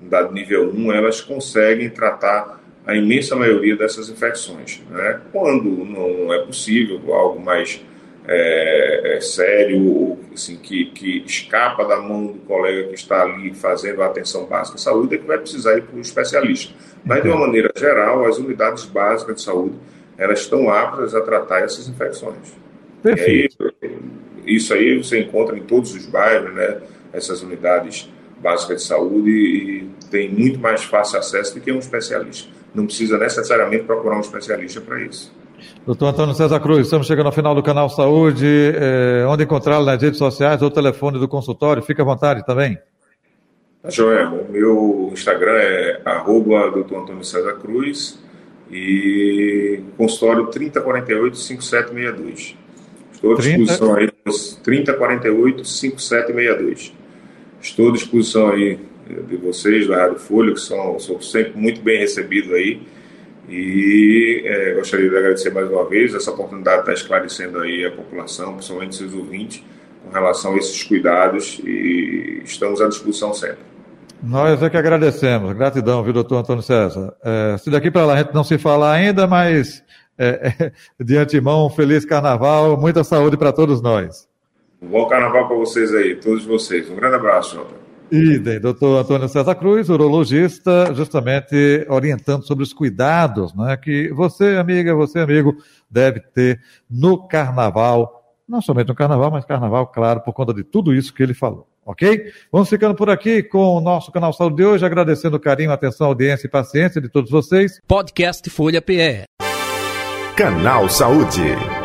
unidade 0.00 0.32
nível 0.32 0.72
1, 0.74 0.92
elas 0.92 1.20
conseguem 1.20 1.90
tratar 1.90 2.63
a 2.86 2.94
imensa 2.94 3.34
maioria 3.34 3.76
dessas 3.76 4.08
infecções. 4.08 4.82
Né? 4.90 5.20
Quando 5.32 5.64
não 5.64 6.32
é 6.32 6.38
possível, 6.44 7.00
algo 7.14 7.40
mais 7.40 7.80
é, 8.26 9.16
é 9.16 9.20
sério, 9.20 10.18
assim, 10.32 10.56
que, 10.56 10.86
que 10.86 11.24
escapa 11.26 11.84
da 11.84 11.96
mão 11.96 12.26
do 12.26 12.38
colega 12.40 12.88
que 12.88 12.94
está 12.94 13.22
ali 13.22 13.54
fazendo 13.54 14.02
a 14.02 14.06
atenção 14.06 14.46
básica 14.46 14.76
à 14.76 14.80
saúde, 14.80 15.14
é 15.14 15.18
que 15.18 15.26
vai 15.26 15.38
precisar 15.38 15.76
ir 15.76 15.82
para 15.82 15.96
o 15.96 16.00
especialista. 16.00 16.74
Mas, 17.04 17.22
de 17.22 17.28
uma 17.28 17.46
maneira 17.46 17.70
geral, 17.76 18.24
as 18.24 18.38
unidades 18.38 18.84
básicas 18.84 19.36
de 19.36 19.42
saúde 19.42 19.74
elas 20.16 20.40
estão 20.40 20.70
aptas 20.70 21.14
a 21.14 21.20
tratar 21.20 21.60
essas 21.60 21.88
infecções. 21.88 22.54
Perfeito. 23.02 23.74
Aí, 23.82 23.98
isso 24.46 24.72
aí 24.72 24.96
você 24.96 25.20
encontra 25.20 25.56
em 25.56 25.62
todos 25.62 25.94
os 25.94 26.06
bairros, 26.06 26.54
né? 26.54 26.80
Essas 27.12 27.42
unidades 27.42 28.10
básicas 28.40 28.82
de 28.82 28.88
saúde 28.88 29.30
e 29.30 29.90
tem 30.10 30.28
muito 30.28 30.58
mais 30.58 30.84
fácil 30.84 31.18
acesso 31.18 31.54
do 31.54 31.60
que 31.60 31.72
um 31.72 31.78
especialista. 31.78 32.48
Não 32.74 32.86
precisa 32.86 33.18
necessariamente 33.18 33.84
procurar 33.84 34.16
um 34.16 34.20
especialista 34.20 34.80
para 34.80 35.00
isso. 35.00 35.32
Doutor 35.86 36.08
Antônio 36.08 36.34
César 36.34 36.58
Cruz, 36.60 36.80
estamos 36.80 37.06
chegando 37.06 37.26
ao 37.26 37.32
final 37.32 37.54
do 37.54 37.62
canal 37.62 37.88
Saúde. 37.88 38.74
É, 38.74 39.24
onde 39.26 39.44
encontrá-lo 39.44 39.86
nas 39.86 40.02
redes 40.02 40.18
sociais 40.18 40.60
ou 40.62 40.70
telefone 40.70 41.18
do 41.18 41.28
consultório? 41.28 41.82
Fique 41.82 42.00
à 42.00 42.04
vontade 42.04 42.44
também. 42.44 42.76
Tá 43.82 43.90
joia. 43.90 44.30
O 44.30 44.50
meu 44.50 45.10
Instagram 45.12 45.52
é 45.52 46.00
arroba 46.04 46.70
doutor 46.70 47.02
Antônio 47.02 47.22
César 47.22 47.52
Cruz 47.54 48.18
e 48.70 49.82
consultório 49.96 50.48
3048-5762. 50.48 52.56
Estou 53.12 53.34
à 53.34 53.36
disposição 53.36 53.94
30... 53.94 54.00
aí, 54.00 54.10
3048-5762. 54.64 56.92
Estou 57.60 57.90
à 57.90 57.92
disposição 57.92 58.48
aí 58.50 58.80
de 59.06 59.36
vocês 59.36 59.86
da 59.86 59.96
Rádio 59.96 60.18
Folha, 60.18 60.52
que 60.52 60.60
são, 60.60 60.98
sou 60.98 61.20
sempre 61.20 61.58
muito 61.58 61.80
bem 61.82 61.98
recebido 61.98 62.54
aí. 62.54 62.80
E 63.48 64.42
é, 64.46 64.74
gostaria 64.74 65.08
de 65.08 65.16
agradecer 65.16 65.50
mais 65.50 65.70
uma 65.70 65.84
vez 65.86 66.14
essa 66.14 66.30
oportunidade 66.30 66.76
de 66.76 66.82
estar 66.82 66.92
esclarecendo 66.94 67.60
aí 67.60 67.84
a 67.84 67.90
população, 67.90 68.54
principalmente 68.54 68.96
seus 68.96 69.12
ouvintes, 69.12 69.62
com 70.02 70.10
relação 70.10 70.54
a 70.54 70.56
esses 70.56 70.82
cuidados 70.82 71.60
e 71.64 72.40
estamos 72.44 72.80
à 72.80 72.88
disposição 72.88 73.34
sempre. 73.34 73.74
Nós 74.22 74.62
é 74.62 74.70
que 74.70 74.76
agradecemos. 74.76 75.52
Gratidão, 75.52 76.02
viu, 76.02 76.14
doutor 76.14 76.38
Antônio 76.38 76.62
César. 76.62 77.14
É, 77.22 77.56
se 77.58 77.70
daqui 77.70 77.90
para 77.90 78.06
lá 78.06 78.14
a 78.14 78.16
gente 78.18 78.34
não 78.34 78.44
se 78.44 78.56
fala 78.56 78.90
ainda, 78.90 79.26
mas 79.26 79.82
é, 80.16 80.54
é, 80.58 80.72
de 81.04 81.16
antemão, 81.18 81.66
um 81.66 81.70
feliz 81.70 82.06
carnaval, 82.06 82.78
muita 82.78 83.04
saúde 83.04 83.36
para 83.36 83.52
todos 83.52 83.82
nós. 83.82 84.26
Um 84.80 84.88
bom 84.88 85.06
carnaval 85.06 85.46
para 85.48 85.56
vocês 85.56 85.94
aí, 85.94 86.16
todos 86.16 86.44
vocês. 86.46 86.88
Um 86.88 86.96
grande 86.96 87.16
abraço, 87.16 87.56
Jota. 87.56 87.83
Idem, 88.10 88.60
doutor 88.60 89.00
Antônio 89.00 89.28
César 89.28 89.54
Cruz, 89.54 89.88
urologista, 89.88 90.94
justamente 90.94 91.86
orientando 91.88 92.46
sobre 92.46 92.62
os 92.62 92.72
cuidados 92.72 93.54
né, 93.54 93.76
que 93.76 94.08
você, 94.10 94.56
amiga, 94.56 94.94
você, 94.94 95.20
amigo, 95.20 95.56
deve 95.90 96.20
ter 96.20 96.60
no 96.90 97.26
carnaval. 97.26 98.22
Não 98.46 98.60
somente 98.60 98.88
no 98.88 98.94
carnaval, 98.94 99.30
mas 99.30 99.44
carnaval, 99.44 99.86
claro, 99.86 100.20
por 100.20 100.32
conta 100.32 100.52
de 100.52 100.62
tudo 100.62 100.94
isso 100.94 101.14
que 101.14 101.22
ele 101.22 101.34
falou. 101.34 101.66
Ok? 101.86 102.32
Vamos 102.50 102.68
ficando 102.68 102.94
por 102.94 103.10
aqui 103.10 103.42
com 103.42 103.76
o 103.76 103.80
nosso 103.80 104.10
canal 104.10 104.32
Saúde 104.32 104.56
de 104.56 104.64
hoje, 104.64 104.86
agradecendo 104.86 105.36
o 105.36 105.40
carinho, 105.40 105.72
atenção, 105.72 106.06
audiência 106.06 106.46
e 106.46 106.50
paciência 106.50 107.00
de 107.00 107.08
todos 107.08 107.30
vocês. 107.30 107.78
Podcast 107.86 108.48
Folha 108.48 108.80
PE. 108.80 109.24
Canal 110.36 110.88
Saúde. 110.88 111.83